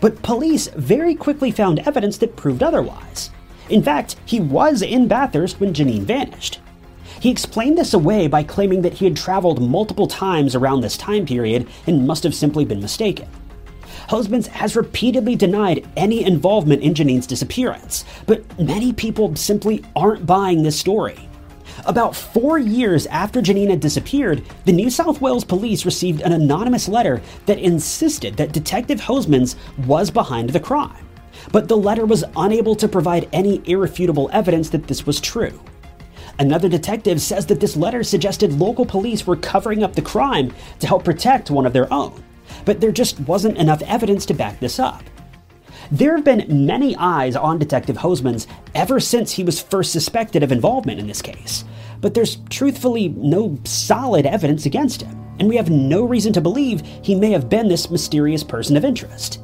But 0.00 0.22
police 0.22 0.68
very 0.68 1.14
quickly 1.14 1.50
found 1.50 1.80
evidence 1.80 2.18
that 2.18 2.36
proved 2.36 2.62
otherwise. 2.62 3.30
In 3.70 3.82
fact, 3.82 4.16
he 4.24 4.40
was 4.40 4.82
in 4.82 5.08
Bathurst 5.08 5.60
when 5.60 5.72
Janine 5.72 6.02
vanished. 6.02 6.60
He 7.20 7.30
explained 7.30 7.76
this 7.76 7.94
away 7.94 8.28
by 8.28 8.42
claiming 8.42 8.82
that 8.82 8.94
he 8.94 9.04
had 9.04 9.16
traveled 9.16 9.60
multiple 9.60 10.06
times 10.06 10.54
around 10.54 10.80
this 10.80 10.96
time 10.96 11.26
period 11.26 11.68
and 11.86 12.06
must 12.06 12.22
have 12.22 12.34
simply 12.34 12.64
been 12.64 12.80
mistaken. 12.80 13.28
Hosemans 14.08 14.46
has 14.46 14.76
repeatedly 14.76 15.36
denied 15.36 15.86
any 15.96 16.24
involvement 16.24 16.82
in 16.82 16.94
Janine's 16.94 17.26
disappearance, 17.26 18.04
but 18.26 18.42
many 18.58 18.92
people 18.92 19.34
simply 19.36 19.84
aren't 19.96 20.24
buying 20.24 20.62
this 20.62 20.78
story. 20.78 21.27
About 21.86 22.16
four 22.16 22.58
years 22.58 23.06
after 23.06 23.40
Janine 23.40 23.78
disappeared, 23.78 24.42
the 24.64 24.72
New 24.72 24.90
South 24.90 25.20
Wales 25.20 25.44
police 25.44 25.84
received 25.84 26.20
an 26.22 26.32
anonymous 26.32 26.88
letter 26.88 27.22
that 27.46 27.58
insisted 27.58 28.36
that 28.36 28.52
Detective 28.52 29.00
Hosemans 29.00 29.56
was 29.86 30.10
behind 30.10 30.50
the 30.50 30.60
crime. 30.60 31.06
But 31.52 31.68
the 31.68 31.76
letter 31.76 32.04
was 32.04 32.24
unable 32.36 32.74
to 32.76 32.88
provide 32.88 33.28
any 33.32 33.62
irrefutable 33.64 34.28
evidence 34.32 34.70
that 34.70 34.86
this 34.86 35.06
was 35.06 35.20
true. 35.20 35.60
Another 36.40 36.68
detective 36.68 37.20
says 37.20 37.46
that 37.46 37.60
this 37.60 37.76
letter 37.76 38.02
suggested 38.04 38.52
local 38.52 38.86
police 38.86 39.26
were 39.26 39.36
covering 39.36 39.82
up 39.82 39.94
the 39.94 40.02
crime 40.02 40.52
to 40.80 40.86
help 40.86 41.04
protect 41.04 41.50
one 41.50 41.66
of 41.66 41.72
their 41.72 41.92
own, 41.92 42.22
but 42.64 42.80
there 42.80 42.92
just 42.92 43.18
wasn't 43.20 43.58
enough 43.58 43.82
evidence 43.82 44.26
to 44.26 44.34
back 44.34 44.60
this 44.60 44.78
up. 44.78 45.02
There 45.90 46.14
have 46.14 46.24
been 46.24 46.66
many 46.66 46.94
eyes 46.96 47.34
on 47.34 47.58
Detective 47.58 47.96
Hosemans 47.96 48.46
ever 48.74 49.00
since 49.00 49.32
he 49.32 49.42
was 49.42 49.62
first 49.62 49.90
suspected 49.90 50.42
of 50.42 50.52
involvement 50.52 51.00
in 51.00 51.06
this 51.06 51.22
case, 51.22 51.64
but 52.02 52.12
there's 52.12 52.36
truthfully 52.50 53.08
no 53.08 53.58
solid 53.64 54.26
evidence 54.26 54.66
against 54.66 55.00
him, 55.00 55.18
and 55.38 55.48
we 55.48 55.56
have 55.56 55.70
no 55.70 56.04
reason 56.04 56.34
to 56.34 56.42
believe 56.42 56.82
he 57.02 57.14
may 57.14 57.30
have 57.30 57.48
been 57.48 57.68
this 57.68 57.90
mysterious 57.90 58.44
person 58.44 58.76
of 58.76 58.84
interest. 58.84 59.40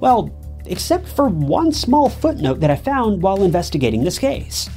Well, 0.00 0.30
except 0.64 1.06
for 1.08 1.28
one 1.28 1.72
small 1.72 2.08
footnote 2.08 2.60
that 2.60 2.70
I 2.70 2.76
found 2.76 3.22
while 3.22 3.44
investigating 3.44 4.02
this 4.02 4.18
case. 4.18 4.70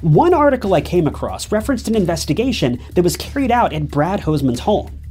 One 0.00 0.34
article 0.34 0.74
I 0.74 0.80
came 0.80 1.06
across 1.06 1.52
referenced 1.52 1.86
an 1.86 1.94
investigation 1.94 2.80
that 2.94 3.04
was 3.04 3.16
carried 3.16 3.52
out 3.52 3.72
at 3.72 3.88
Brad 3.88 4.22
Hoseman's 4.22 4.60
home. 4.60 5.01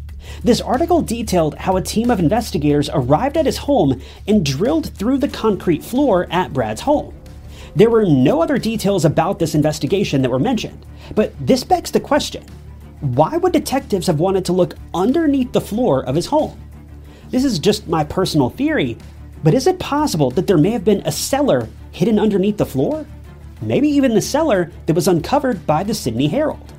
This 0.44 0.62
article 0.62 1.02
detailed 1.02 1.56
how 1.56 1.78
a 1.78 1.82
team 1.82 2.10
of 2.12 2.20
investigators 2.20 2.90
arrived 2.94 3.38
at 3.38 3.46
his 3.46 3.58
home 3.58 4.02
and 4.28 4.46
drilled 4.46 4.94
through 4.96 5.20
the 5.20 5.28
concrete 5.28 5.84
floor 5.84 6.28
at 6.32 6.54
Brad's 6.54 6.82
home. 6.82 7.14
There 7.76 7.90
were 7.90 8.06
no 8.06 8.42
other 8.42 8.58
details 8.58 9.06
about 9.06 9.40
this 9.40 9.56
investigation 9.56 10.22
that 10.22 10.32
were 10.32 10.40
mentioned, 10.40 10.86
but 11.16 11.34
this 11.40 11.64
begs 11.64 11.92
the 11.92 12.00
question 12.00 12.44
why 13.02 13.36
would 13.36 13.52
detectives 13.52 14.06
have 14.08 14.20
wanted 14.20 14.46
to 14.46 14.54
look 14.54 14.76
underneath 14.94 15.52
the 15.52 15.62
floor 15.62 16.06
of 16.06 16.16
his 16.16 16.28
home? 16.28 16.60
This 17.30 17.44
is 17.44 17.58
just 17.58 17.88
my 17.88 18.04
personal 18.04 18.50
theory, 18.50 18.98
but 19.44 19.56
is 19.56 19.66
it 19.66 19.80
possible 19.80 20.30
that 20.32 20.46
there 20.46 20.58
may 20.58 20.70
have 20.70 20.86
been 20.86 21.02
a 21.06 21.12
cellar 21.12 21.68
hidden 21.92 22.20
underneath 22.20 22.58
the 22.58 22.66
floor? 22.66 23.06
Maybe 23.60 23.88
even 23.90 24.14
the 24.14 24.22
cellar 24.22 24.72
that 24.86 24.96
was 24.96 25.08
uncovered 25.08 25.66
by 25.66 25.84
the 25.84 25.96
Sydney 25.96 26.28
Herald. 26.28 26.71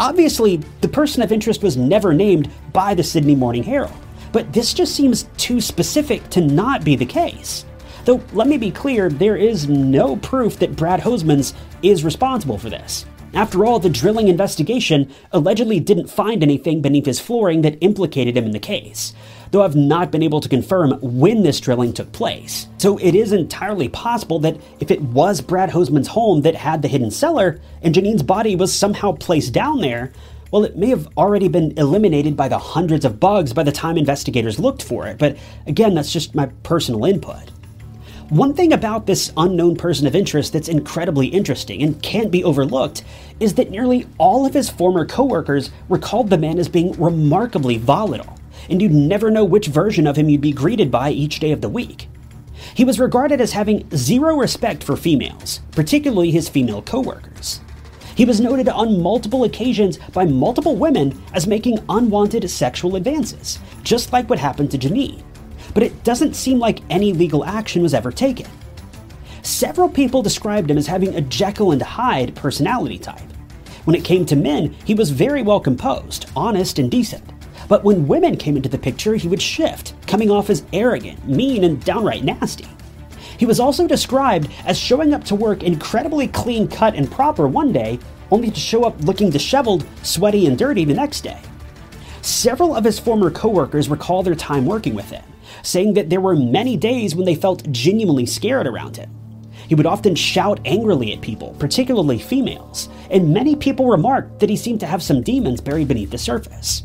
Obviously, 0.00 0.56
the 0.80 0.88
person 0.88 1.22
of 1.22 1.30
interest 1.30 1.62
was 1.62 1.76
never 1.76 2.14
named 2.14 2.50
by 2.72 2.94
the 2.94 3.02
Sydney 3.02 3.34
Morning 3.34 3.62
Herald, 3.62 3.92
but 4.32 4.50
this 4.50 4.72
just 4.72 4.94
seems 4.94 5.28
too 5.36 5.60
specific 5.60 6.26
to 6.30 6.40
not 6.40 6.82
be 6.82 6.96
the 6.96 7.04
case. 7.04 7.66
Though, 8.06 8.22
let 8.32 8.48
me 8.48 8.56
be 8.56 8.70
clear, 8.70 9.10
there 9.10 9.36
is 9.36 9.68
no 9.68 10.16
proof 10.16 10.58
that 10.60 10.74
Brad 10.74 11.00
Hosemans 11.00 11.52
is 11.82 12.02
responsible 12.02 12.56
for 12.56 12.70
this. 12.70 13.04
After 13.32 13.64
all, 13.64 13.78
the 13.78 13.88
drilling 13.88 14.28
investigation 14.28 15.12
allegedly 15.32 15.80
didn't 15.80 16.08
find 16.08 16.42
anything 16.42 16.82
beneath 16.82 17.06
his 17.06 17.20
flooring 17.20 17.62
that 17.62 17.78
implicated 17.80 18.36
him 18.36 18.44
in 18.44 18.52
the 18.52 18.58
case 18.58 19.14
though 19.50 19.62
I've 19.62 19.76
not 19.76 20.10
been 20.10 20.22
able 20.22 20.40
to 20.40 20.48
confirm 20.48 20.92
when 21.00 21.42
this 21.42 21.60
drilling 21.60 21.92
took 21.92 22.12
place. 22.12 22.68
So 22.78 22.98
it 22.98 23.14
is 23.14 23.32
entirely 23.32 23.88
possible 23.88 24.38
that 24.40 24.56
if 24.80 24.90
it 24.90 25.00
was 25.00 25.40
Brad 25.40 25.70
Hoseman's 25.70 26.08
home 26.08 26.42
that 26.42 26.54
had 26.54 26.82
the 26.82 26.88
hidden 26.88 27.10
cellar, 27.10 27.60
and 27.82 27.94
Janine's 27.94 28.22
body 28.22 28.56
was 28.56 28.76
somehow 28.76 29.12
placed 29.12 29.52
down 29.52 29.80
there, 29.80 30.12
well, 30.50 30.64
it 30.64 30.76
may 30.76 30.88
have 30.88 31.08
already 31.16 31.48
been 31.48 31.76
eliminated 31.78 32.36
by 32.36 32.48
the 32.48 32.58
hundreds 32.58 33.04
of 33.04 33.20
bugs 33.20 33.52
by 33.52 33.62
the 33.62 33.72
time 33.72 33.96
investigators 33.96 34.58
looked 34.58 34.82
for 34.82 35.06
it, 35.06 35.18
but 35.18 35.36
again, 35.66 35.94
that's 35.94 36.12
just 36.12 36.34
my 36.34 36.46
personal 36.64 37.04
input. 37.04 37.50
One 38.30 38.54
thing 38.54 38.72
about 38.72 39.06
this 39.06 39.32
unknown 39.36 39.74
person 39.74 40.06
of 40.06 40.14
interest 40.14 40.52
that's 40.52 40.68
incredibly 40.68 41.26
interesting 41.26 41.82
and 41.82 42.00
can't 42.00 42.30
be 42.30 42.44
overlooked 42.44 43.02
is 43.40 43.54
that 43.54 43.72
nearly 43.72 44.06
all 44.18 44.46
of 44.46 44.54
his 44.54 44.70
former 44.70 45.04
coworkers 45.04 45.72
recalled 45.88 46.30
the 46.30 46.38
man 46.38 46.60
as 46.60 46.68
being 46.68 46.92
remarkably 46.92 47.76
volatile 47.76 48.38
and 48.68 48.80
you'd 48.80 48.92
never 48.92 49.32
know 49.32 49.44
which 49.44 49.66
version 49.66 50.06
of 50.06 50.14
him 50.14 50.28
you'd 50.28 50.40
be 50.40 50.52
greeted 50.52 50.92
by 50.92 51.10
each 51.10 51.40
day 51.40 51.50
of 51.50 51.60
the 51.60 51.68
week. 51.68 52.08
He 52.72 52.84
was 52.84 53.00
regarded 53.00 53.40
as 53.40 53.50
having 53.50 53.90
zero 53.96 54.36
respect 54.36 54.84
for 54.84 54.96
females, 54.96 55.58
particularly 55.72 56.30
his 56.30 56.48
female 56.48 56.82
coworkers. 56.82 57.60
He 58.14 58.24
was 58.24 58.40
noted 58.40 58.68
on 58.68 59.02
multiple 59.02 59.42
occasions 59.42 59.98
by 60.12 60.24
multiple 60.24 60.76
women 60.76 61.20
as 61.34 61.48
making 61.48 61.80
unwanted 61.88 62.48
sexual 62.48 62.94
advances, 62.94 63.58
just 63.82 64.12
like 64.12 64.30
what 64.30 64.38
happened 64.38 64.70
to 64.70 64.78
Janine. 64.78 65.24
But 65.74 65.82
it 65.82 66.04
doesn't 66.04 66.36
seem 66.36 66.58
like 66.58 66.80
any 66.90 67.12
legal 67.12 67.44
action 67.44 67.82
was 67.82 67.94
ever 67.94 68.12
taken. 68.12 68.46
Several 69.42 69.88
people 69.88 70.22
described 70.22 70.70
him 70.70 70.78
as 70.78 70.86
having 70.86 71.14
a 71.14 71.20
Jekyll 71.20 71.72
and 71.72 71.80
Hyde 71.80 72.34
personality 72.34 72.98
type. 72.98 73.20
When 73.84 73.96
it 73.96 74.04
came 74.04 74.26
to 74.26 74.36
men, 74.36 74.74
he 74.84 74.94
was 74.94 75.10
very 75.10 75.42
well 75.42 75.60
composed, 75.60 76.30
honest, 76.36 76.78
and 76.78 76.90
decent. 76.90 77.24
But 77.68 77.84
when 77.84 78.08
women 78.08 78.36
came 78.36 78.56
into 78.56 78.68
the 78.68 78.78
picture, 78.78 79.14
he 79.14 79.28
would 79.28 79.40
shift, 79.40 79.94
coming 80.06 80.30
off 80.30 80.50
as 80.50 80.64
arrogant, 80.72 81.26
mean, 81.26 81.64
and 81.64 81.82
downright 81.84 82.24
nasty. 82.24 82.68
He 83.38 83.46
was 83.46 83.60
also 83.60 83.86
described 83.86 84.50
as 84.66 84.76
showing 84.76 85.14
up 85.14 85.24
to 85.24 85.34
work 85.34 85.62
incredibly 85.62 86.28
clean 86.28 86.68
cut 86.68 86.94
and 86.94 87.10
proper 87.10 87.48
one 87.48 87.72
day, 87.72 87.98
only 88.30 88.50
to 88.50 88.60
show 88.60 88.84
up 88.84 89.00
looking 89.04 89.30
disheveled, 89.30 89.86
sweaty, 90.02 90.46
and 90.46 90.58
dirty 90.58 90.84
the 90.84 90.94
next 90.94 91.22
day. 91.22 91.40
Several 92.22 92.76
of 92.76 92.84
his 92.84 92.98
former 92.98 93.30
coworkers 93.30 93.88
recall 93.88 94.22
their 94.22 94.34
time 94.34 94.66
working 94.66 94.94
with 94.94 95.08
him, 95.08 95.24
saying 95.62 95.94
that 95.94 96.10
there 96.10 96.20
were 96.20 96.36
many 96.36 96.76
days 96.76 97.14
when 97.14 97.26
they 97.26 97.34
felt 97.34 97.70
genuinely 97.70 98.26
scared 98.26 98.66
around 98.66 98.96
him. 98.96 99.10
He 99.68 99.74
would 99.74 99.86
often 99.86 100.14
shout 100.14 100.58
angrily 100.64 101.12
at 101.12 101.20
people, 101.20 101.54
particularly 101.58 102.18
females, 102.18 102.88
and 103.10 103.32
many 103.32 103.54
people 103.54 103.86
remarked 103.86 104.40
that 104.40 104.50
he 104.50 104.56
seemed 104.56 104.80
to 104.80 104.86
have 104.86 105.02
some 105.02 105.22
demons 105.22 105.60
buried 105.60 105.88
beneath 105.88 106.10
the 106.10 106.18
surface. 106.18 106.82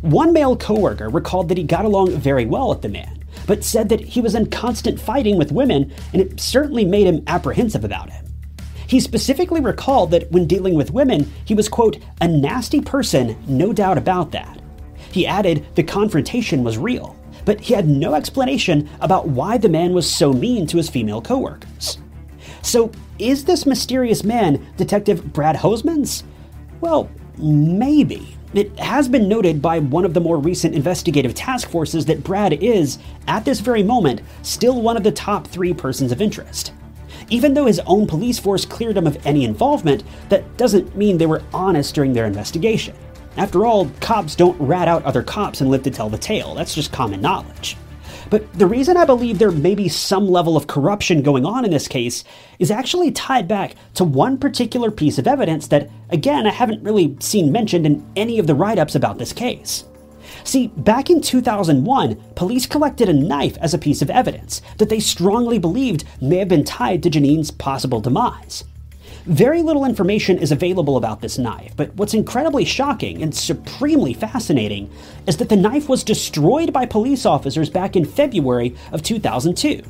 One 0.00 0.32
male 0.32 0.56
coworker 0.56 1.08
recalled 1.08 1.48
that 1.48 1.58
he 1.58 1.64
got 1.64 1.84
along 1.84 2.10
very 2.10 2.46
well 2.46 2.68
with 2.68 2.82
the 2.82 2.88
man, 2.88 3.24
but 3.46 3.64
said 3.64 3.88
that 3.88 4.00
he 4.00 4.20
was 4.20 4.34
in 4.34 4.50
constant 4.50 5.00
fighting 5.00 5.38
with 5.38 5.50
women 5.50 5.92
and 6.12 6.22
it 6.22 6.38
certainly 6.38 6.84
made 6.84 7.06
him 7.06 7.24
apprehensive 7.26 7.84
about 7.84 8.10
him. 8.10 8.24
He 8.86 9.00
specifically 9.00 9.60
recalled 9.60 10.10
that 10.10 10.30
when 10.30 10.46
dealing 10.46 10.74
with 10.74 10.92
women, 10.92 11.32
he 11.44 11.54
was, 11.54 11.68
quote, 11.68 11.98
a 12.20 12.28
nasty 12.28 12.80
person, 12.80 13.36
no 13.48 13.72
doubt 13.72 13.98
about 13.98 14.30
that. 14.32 14.60
He 15.10 15.26
added 15.26 15.66
the 15.74 15.82
confrontation 15.82 16.62
was 16.62 16.76
real, 16.76 17.16
but 17.44 17.60
he 17.60 17.74
had 17.74 17.88
no 17.88 18.14
explanation 18.14 18.88
about 19.00 19.28
why 19.28 19.58
the 19.58 19.68
man 19.68 19.92
was 19.92 20.10
so 20.10 20.32
mean 20.32 20.66
to 20.66 20.76
his 20.76 20.88
female 20.88 21.20
coworkers. 21.20 21.98
So, 22.62 22.90
is 23.18 23.44
this 23.44 23.66
mysterious 23.66 24.24
man 24.24 24.66
Detective 24.76 25.32
Brad 25.32 25.56
Hosemans? 25.56 26.22
Well, 26.80 27.10
maybe. 27.38 28.36
It 28.54 28.78
has 28.78 29.08
been 29.08 29.28
noted 29.28 29.60
by 29.60 29.80
one 29.80 30.04
of 30.04 30.14
the 30.14 30.20
more 30.20 30.38
recent 30.38 30.74
investigative 30.74 31.34
task 31.34 31.68
forces 31.68 32.06
that 32.06 32.22
Brad 32.22 32.52
is, 32.52 32.98
at 33.26 33.44
this 33.44 33.60
very 33.60 33.82
moment, 33.82 34.20
still 34.42 34.80
one 34.80 34.96
of 34.96 35.02
the 35.02 35.10
top 35.10 35.46
three 35.46 35.74
persons 35.74 36.12
of 36.12 36.22
interest. 36.22 36.72
Even 37.30 37.54
though 37.54 37.66
his 37.66 37.80
own 37.80 38.06
police 38.06 38.38
force 38.38 38.64
cleared 38.64 38.96
him 38.96 39.06
of 39.06 39.26
any 39.26 39.44
involvement, 39.44 40.04
that 40.28 40.56
doesn't 40.56 40.96
mean 40.96 41.18
they 41.18 41.26
were 41.26 41.42
honest 41.52 41.94
during 41.94 42.12
their 42.12 42.26
investigation. 42.26 42.94
After 43.36 43.66
all, 43.66 43.90
cops 44.00 44.36
don't 44.36 44.60
rat 44.60 44.86
out 44.86 45.04
other 45.04 45.22
cops 45.22 45.60
and 45.60 45.70
live 45.70 45.82
to 45.82 45.90
tell 45.90 46.08
the 46.08 46.18
tale, 46.18 46.54
that's 46.54 46.74
just 46.74 46.92
common 46.92 47.20
knowledge. 47.20 47.76
But 48.30 48.52
the 48.54 48.66
reason 48.66 48.96
I 48.96 49.04
believe 49.04 49.38
there 49.38 49.50
may 49.50 49.74
be 49.74 49.88
some 49.88 50.28
level 50.28 50.56
of 50.56 50.66
corruption 50.66 51.22
going 51.22 51.44
on 51.44 51.64
in 51.64 51.70
this 51.70 51.88
case 51.88 52.24
is 52.58 52.70
actually 52.70 53.10
tied 53.10 53.46
back 53.48 53.74
to 53.94 54.04
one 54.04 54.38
particular 54.38 54.90
piece 54.90 55.18
of 55.18 55.26
evidence 55.26 55.66
that, 55.68 55.90
again, 56.10 56.46
I 56.46 56.50
haven't 56.50 56.82
really 56.82 57.16
seen 57.20 57.52
mentioned 57.52 57.86
in 57.86 58.04
any 58.16 58.38
of 58.38 58.46
the 58.46 58.54
write 58.54 58.78
ups 58.78 58.94
about 58.94 59.18
this 59.18 59.32
case. 59.32 59.84
See, 60.44 60.68
back 60.68 61.10
in 61.10 61.20
2001, 61.20 62.16
police 62.34 62.66
collected 62.66 63.08
a 63.08 63.12
knife 63.12 63.56
as 63.58 63.74
a 63.74 63.78
piece 63.78 64.02
of 64.02 64.10
evidence 64.10 64.62
that 64.78 64.88
they 64.88 65.00
strongly 65.00 65.58
believed 65.58 66.04
may 66.20 66.38
have 66.38 66.48
been 66.48 66.64
tied 66.64 67.02
to 67.02 67.10
Janine's 67.10 67.50
possible 67.50 68.00
demise. 68.00 68.64
Very 69.26 69.62
little 69.62 69.86
information 69.86 70.36
is 70.36 70.52
available 70.52 70.98
about 70.98 71.22
this 71.22 71.38
knife, 71.38 71.74
but 71.78 71.94
what's 71.94 72.12
incredibly 72.12 72.66
shocking 72.66 73.22
and 73.22 73.34
supremely 73.34 74.12
fascinating 74.12 74.90
is 75.26 75.38
that 75.38 75.48
the 75.48 75.56
knife 75.56 75.88
was 75.88 76.04
destroyed 76.04 76.74
by 76.74 76.84
police 76.84 77.24
officers 77.24 77.70
back 77.70 77.96
in 77.96 78.04
February 78.04 78.76
of 78.92 79.02
2002, 79.02 79.82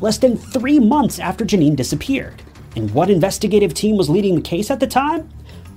less 0.00 0.18
than 0.18 0.36
three 0.36 0.78
months 0.78 1.18
after 1.18 1.44
Janine 1.44 1.74
disappeared. 1.74 2.40
And 2.76 2.88
what 2.92 3.10
investigative 3.10 3.74
team 3.74 3.96
was 3.96 4.08
leading 4.08 4.36
the 4.36 4.40
case 4.40 4.70
at 4.70 4.78
the 4.78 4.86
time? 4.86 5.28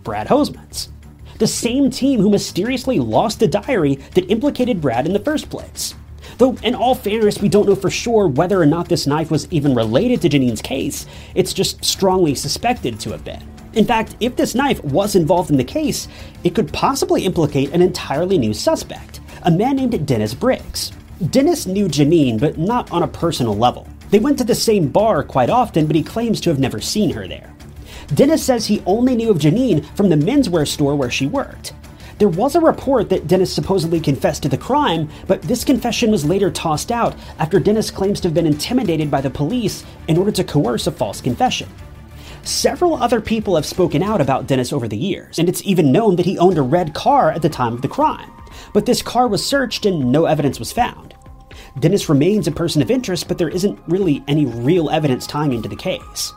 Brad 0.03 0.27
Hosemans. 0.27 0.89
The 1.39 1.47
same 1.47 1.89
team 1.89 2.19
who 2.19 2.29
mysteriously 2.29 2.99
lost 2.99 3.39
the 3.39 3.47
diary 3.47 3.95
that 4.13 4.29
implicated 4.29 4.81
Brad 4.81 5.07
in 5.07 5.13
the 5.13 5.19
first 5.19 5.49
place. 5.49 5.95
Though, 6.39 6.55
in 6.63 6.73
all 6.73 6.95
fairness, 6.95 7.41
we 7.41 7.49
don't 7.49 7.67
know 7.67 7.75
for 7.75 7.89
sure 7.89 8.29
whether 8.29 8.61
or 8.61 8.65
not 8.65 8.87
this 8.87 9.05
knife 9.05 9.29
was 9.29 9.45
even 9.51 9.75
related 9.75 10.21
to 10.21 10.29
Janine's 10.29 10.61
case, 10.61 11.05
it's 11.35 11.51
just 11.51 11.83
strongly 11.83 12.33
suspected 12.33 12.97
to 13.01 13.11
have 13.11 13.25
been. 13.25 13.43
In 13.73 13.83
fact, 13.83 14.15
if 14.21 14.37
this 14.37 14.55
knife 14.55 14.81
was 14.85 15.17
involved 15.17 15.51
in 15.51 15.57
the 15.57 15.65
case, 15.65 16.07
it 16.45 16.55
could 16.55 16.71
possibly 16.71 17.25
implicate 17.25 17.73
an 17.73 17.81
entirely 17.81 18.37
new 18.37 18.53
suspect, 18.53 19.19
a 19.43 19.51
man 19.51 19.75
named 19.75 20.07
Dennis 20.07 20.33
Briggs. 20.33 20.93
Dennis 21.29 21.67
knew 21.67 21.89
Janine, 21.89 22.39
but 22.39 22.57
not 22.57 22.89
on 22.89 23.03
a 23.03 23.07
personal 23.07 23.57
level. 23.57 23.85
They 24.09 24.19
went 24.19 24.37
to 24.37 24.45
the 24.45 24.55
same 24.55 24.87
bar 24.87 25.23
quite 25.23 25.49
often, 25.49 25.87
but 25.87 25.95
he 25.97 26.03
claims 26.03 26.39
to 26.41 26.49
have 26.49 26.57
never 26.57 26.79
seen 26.79 27.09
her 27.09 27.27
there. 27.27 27.53
Dennis 28.15 28.45
says 28.45 28.65
he 28.65 28.81
only 28.85 29.13
knew 29.13 29.29
of 29.29 29.39
Janine 29.39 29.83
from 29.97 30.07
the 30.07 30.15
menswear 30.15 30.65
store 30.65 30.95
where 30.95 31.11
she 31.11 31.27
worked. 31.27 31.73
There 32.19 32.27
was 32.27 32.55
a 32.55 32.59
report 32.59 33.07
that 33.09 33.27
Dennis 33.27 33.53
supposedly 33.53 34.01
confessed 34.01 34.43
to 34.43 34.49
the 34.49 34.57
crime, 34.57 35.09
but 35.25 35.41
this 35.41 35.63
confession 35.63 36.11
was 36.11 36.25
later 36.25 36.51
tossed 36.51 36.91
out 36.91 37.15
after 37.37 37.61
Dennis 37.61 37.89
claims 37.89 38.19
to 38.19 38.27
have 38.27 38.33
been 38.33 38.45
intimidated 38.45 39.09
by 39.09 39.21
the 39.21 39.29
police 39.29 39.85
in 40.09 40.17
order 40.17 40.31
to 40.33 40.43
coerce 40.43 40.85
a 40.85 40.91
false 40.91 41.21
confession. 41.21 41.69
Several 42.43 42.95
other 42.95 43.21
people 43.21 43.55
have 43.55 43.65
spoken 43.65 44.03
out 44.03 44.19
about 44.19 44.47
Dennis 44.47 44.73
over 44.73 44.85
the 44.85 44.97
years, 44.97 45.39
and 45.39 45.47
it's 45.47 45.63
even 45.63 45.93
known 45.93 46.17
that 46.17 46.25
he 46.25 46.37
owned 46.37 46.57
a 46.57 46.61
red 46.61 46.93
car 46.93 47.31
at 47.31 47.41
the 47.41 47.47
time 47.47 47.71
of 47.71 47.81
the 47.81 47.87
crime. 47.87 48.29
But 48.73 48.85
this 48.85 49.01
car 49.01 49.29
was 49.29 49.45
searched 49.45 49.85
and 49.85 50.11
no 50.11 50.25
evidence 50.25 50.59
was 50.59 50.73
found. 50.73 51.15
Dennis 51.79 52.09
remains 52.09 52.47
a 52.47 52.51
person 52.51 52.81
of 52.81 52.91
interest, 52.91 53.29
but 53.29 53.37
there 53.37 53.47
isn't 53.47 53.79
really 53.87 54.25
any 54.27 54.45
real 54.45 54.89
evidence 54.89 55.25
tying 55.25 55.53
into 55.53 55.69
the 55.69 55.75
case. 55.77 56.33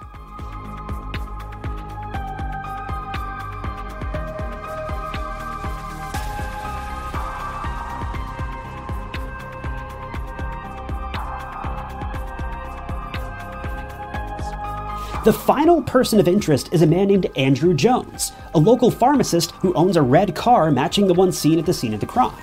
The 15.25 15.33
final 15.33 15.81
person 15.83 16.19
of 16.19 16.27
interest 16.27 16.71
is 16.73 16.83
a 16.83 16.87
man 16.87 17.07
named 17.07 17.31
Andrew 17.37 17.75
Jones, 17.75 18.33
a 18.57 18.59
local 18.59 18.91
pharmacist 18.91 19.53
who 19.53 19.73
owns 19.75 19.97
a 19.97 20.03
red 20.03 20.35
car 20.35 20.73
matching 20.73 21.07
the 21.07 21.15
one 21.15 21.31
seen 21.31 21.61
at 21.61 21.67
the 21.67 21.73
scene 21.73 21.95
of 21.95 22.01
the 22.01 22.07
crime. 22.07 22.43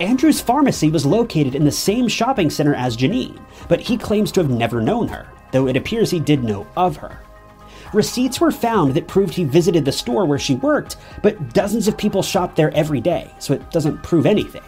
Andrew's 0.00 0.40
pharmacy 0.40 0.90
was 0.90 1.06
located 1.06 1.54
in 1.54 1.64
the 1.64 1.70
same 1.70 2.08
shopping 2.08 2.50
center 2.50 2.74
as 2.74 2.96
Janine, 2.96 3.40
but 3.68 3.78
he 3.78 3.96
claims 3.96 4.32
to 4.32 4.40
have 4.40 4.50
never 4.50 4.80
known 4.80 5.06
her, 5.06 5.28
though 5.52 5.68
it 5.68 5.76
appears 5.76 6.10
he 6.10 6.18
did 6.18 6.42
know 6.42 6.66
of 6.76 6.96
her. 6.96 7.20
Receipts 7.92 8.40
were 8.40 8.50
found 8.50 8.94
that 8.94 9.06
proved 9.06 9.32
he 9.32 9.44
visited 9.44 9.84
the 9.84 9.92
store 9.92 10.26
where 10.26 10.36
she 10.36 10.56
worked, 10.56 10.96
but 11.22 11.54
dozens 11.54 11.86
of 11.86 11.96
people 11.96 12.24
shop 12.24 12.56
there 12.56 12.74
every 12.74 13.00
day, 13.00 13.30
so 13.38 13.54
it 13.54 13.70
doesn't 13.70 14.02
prove 14.02 14.26
anything. 14.26 14.62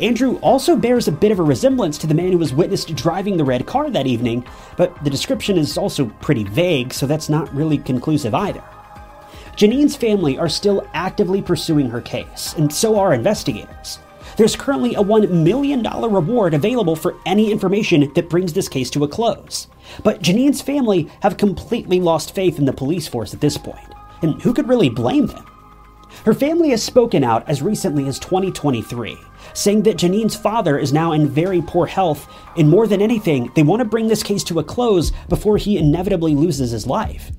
Andrew 0.00 0.38
also 0.38 0.74
bears 0.74 1.06
a 1.06 1.12
bit 1.12 1.30
of 1.30 1.38
a 1.38 1.42
resemblance 1.42 1.98
to 1.98 2.06
the 2.06 2.14
man 2.14 2.32
who 2.32 2.38
was 2.38 2.52
witnessed 2.52 2.94
driving 2.96 3.36
the 3.36 3.44
red 3.44 3.64
car 3.66 3.90
that 3.90 4.06
evening, 4.06 4.44
but 4.76 5.02
the 5.04 5.10
description 5.10 5.56
is 5.56 5.78
also 5.78 6.06
pretty 6.20 6.44
vague, 6.44 6.92
so 6.92 7.06
that's 7.06 7.28
not 7.28 7.52
really 7.54 7.78
conclusive 7.78 8.34
either. 8.34 8.62
Janine's 9.54 9.94
family 9.94 10.36
are 10.36 10.48
still 10.48 10.84
actively 10.94 11.40
pursuing 11.40 11.88
her 11.88 12.00
case, 12.00 12.54
and 12.58 12.72
so 12.72 12.98
are 12.98 13.14
investigators. 13.14 14.00
There's 14.36 14.56
currently 14.56 14.96
a 14.96 15.02
$1 15.02 15.30
million 15.30 15.82
reward 15.82 16.54
available 16.54 16.96
for 16.96 17.14
any 17.24 17.52
information 17.52 18.12
that 18.14 18.28
brings 18.28 18.52
this 18.52 18.68
case 18.68 18.90
to 18.90 19.04
a 19.04 19.08
close. 19.08 19.68
But 20.02 20.22
Janine's 20.22 20.60
family 20.60 21.08
have 21.20 21.36
completely 21.36 22.00
lost 22.00 22.34
faith 22.34 22.58
in 22.58 22.64
the 22.64 22.72
police 22.72 23.06
force 23.06 23.32
at 23.32 23.40
this 23.40 23.56
point, 23.56 23.94
and 24.22 24.42
who 24.42 24.52
could 24.52 24.68
really 24.68 24.88
blame 24.88 25.26
them? 25.26 25.46
Her 26.24 26.34
family 26.34 26.70
has 26.70 26.82
spoken 26.82 27.22
out 27.22 27.48
as 27.48 27.60
recently 27.60 28.06
as 28.08 28.18
2023, 28.18 29.18
saying 29.52 29.82
that 29.82 29.98
Janine's 29.98 30.36
father 30.36 30.78
is 30.78 30.92
now 30.92 31.12
in 31.12 31.28
very 31.28 31.60
poor 31.60 31.86
health, 31.86 32.28
and 32.56 32.68
more 32.68 32.86
than 32.86 33.02
anything, 33.02 33.50
they 33.54 33.62
want 33.62 33.80
to 33.80 33.84
bring 33.84 34.08
this 34.08 34.22
case 34.22 34.42
to 34.44 34.58
a 34.58 34.64
close 34.64 35.12
before 35.28 35.58
he 35.58 35.76
inevitably 35.76 36.34
loses 36.34 36.70
his 36.70 36.86
life. 36.86 37.30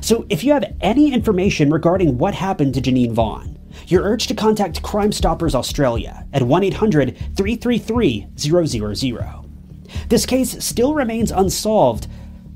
So, 0.00 0.24
if 0.28 0.44
you 0.44 0.52
have 0.52 0.76
any 0.80 1.12
information 1.12 1.70
regarding 1.70 2.16
what 2.16 2.34
happened 2.34 2.74
to 2.74 2.80
Janine 2.80 3.12
Vaughan, 3.12 3.58
you're 3.86 4.04
urged 4.04 4.28
to 4.28 4.34
contact 4.34 4.82
Crime 4.82 5.12
Stoppers 5.12 5.54
Australia 5.54 6.26
at 6.32 6.42
1 6.42 6.64
800 6.64 7.16
333 7.36 8.28
000. 8.36 9.44
This 10.08 10.26
case 10.26 10.64
still 10.64 10.94
remains 10.94 11.30
unsolved, 11.32 12.06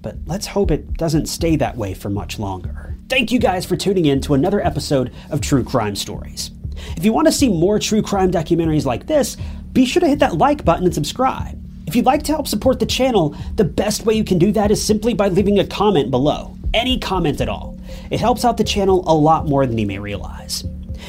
but 0.01 0.17
let's 0.27 0.47
hope 0.47 0.71
it 0.71 0.95
doesn't 0.95 1.27
stay 1.27 1.57
that 1.57 1.77
way 1.77 1.95
for 1.95 2.11
much 2.11 2.39
longer. 2.39 2.94
Thank 3.07 3.31
you 3.31 3.39
guys 3.39 3.67
for 3.67 3.77
tuning 3.77 4.07
in 4.07 4.23
to 4.23 4.33
another 4.33 4.65
episode 4.65 5.13
of 5.31 5.43
True 5.43 5.63
Crime 5.63 5.95
Stories. 5.95 6.53
If 6.97 7.05
you 7.05 7.13
want 7.13 7.27
to 7.27 7.33
see 7.33 7.51
more 7.51 7.79
true 7.79 8.01
crime 8.01 8.33
documentaries 8.33 8.87
like 8.87 9.07
this, 9.07 9.37
be 9.75 9.85
sure 9.85 10.01
to 10.01 10.09
hit 10.09 10.21
that 10.21 10.39
like 10.39 10.65
button 10.65 10.87
and 10.87 10.95
subscribe. 10.95 11.63
If 11.87 11.95
you'd 11.95 12.07
like 12.07 12.23
to 12.23 12.33
help 12.33 12.49
support 12.49 12.81
the 12.81 12.87
channel, 12.87 13.37
the 13.57 13.65
best 13.65 14.07
way 14.07 14.15
you 14.15 14.25
can 14.25 14.39
do 14.39 14.53
that 14.53 14.71
is 14.71 14.83
simply 14.83 15.13
by 15.13 15.29
leaving 15.29 15.59
a 15.59 15.67
comment 15.67 16.11
below. 16.11 16.57
Any 16.73 16.99
comment 16.99 17.43
at 17.43 17.49
all. 17.49 17.79
It 18.11 18.21
helps 18.21 18.43
out 18.43 18.57
the 18.57 18.65
channel 18.65 19.05
a 19.07 19.15
lot 19.15 19.47
more 19.47 19.67
than 19.67 19.77
you 19.77 19.87
may 19.87 19.99
realize. 19.99 20.65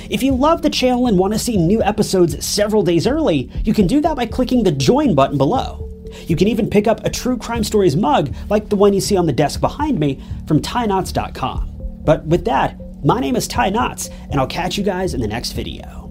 If 0.09 0.21
you 0.21 0.35
love 0.35 0.63
the 0.63 0.69
channel 0.69 1.07
and 1.07 1.17
want 1.17 1.31
to 1.31 1.39
see 1.39 1.55
new 1.55 1.81
episodes 1.81 2.45
several 2.45 2.83
days 2.83 3.07
early, 3.07 3.49
you 3.63 3.73
can 3.73 3.87
do 3.87 4.01
that 4.01 4.17
by 4.17 4.25
clicking 4.25 4.63
the 4.63 4.71
join 4.73 5.15
button 5.15 5.37
below. 5.37 5.89
You 6.27 6.35
can 6.35 6.49
even 6.49 6.69
pick 6.69 6.87
up 6.87 7.05
a 7.05 7.09
True 7.09 7.37
Crime 7.37 7.63
Stories 7.63 7.95
mug 7.95 8.35
like 8.49 8.67
the 8.67 8.75
one 8.75 8.93
you 8.93 9.01
see 9.01 9.15
on 9.15 9.27
the 9.27 9.33
desk 9.33 9.61
behind 9.61 9.97
me 9.97 10.21
from 10.45 10.61
tynotts.com. 10.61 11.74
But 12.05 12.25
with 12.25 12.45
that, 12.45 12.79
my 13.03 13.19
name 13.19 13.35
is 13.35 13.47
Ty 13.47 13.71
Notts, 13.71 14.09
and 14.29 14.39
I'll 14.39 14.47
catch 14.47 14.77
you 14.77 14.83
guys 14.83 15.13
in 15.13 15.21
the 15.21 15.27
next 15.27 15.53
video. 15.53 16.03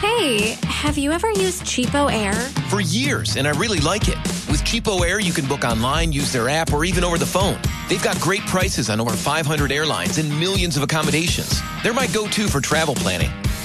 Hey, 0.00 0.56
have 0.66 0.96
you 0.96 1.10
ever 1.10 1.30
used 1.32 1.64
CheapOair? 1.64 2.34
For 2.70 2.80
years, 2.80 3.36
and 3.36 3.46
I 3.46 3.50
really 3.50 3.80
like 3.80 4.08
it. 4.08 4.16
With 4.48 4.62
CheapOair, 4.62 5.22
you 5.22 5.32
can 5.32 5.46
book 5.46 5.64
online, 5.64 6.12
use 6.12 6.32
their 6.32 6.48
app, 6.48 6.72
or 6.72 6.84
even 6.84 7.02
over 7.02 7.18
the 7.18 7.26
phone. 7.26 7.58
They've 7.88 8.02
got 8.02 8.20
great 8.20 8.42
prices 8.42 8.88
on 8.88 9.00
over 9.00 9.10
500 9.10 9.72
airlines 9.72 10.18
and 10.18 10.30
millions 10.40 10.76
of 10.76 10.82
accommodations. 10.82 11.60
They're 11.82 11.92
my 11.92 12.06
go 12.08 12.28
to 12.28 12.48
for 12.48 12.60
travel 12.60 12.94
planning. 12.94 13.30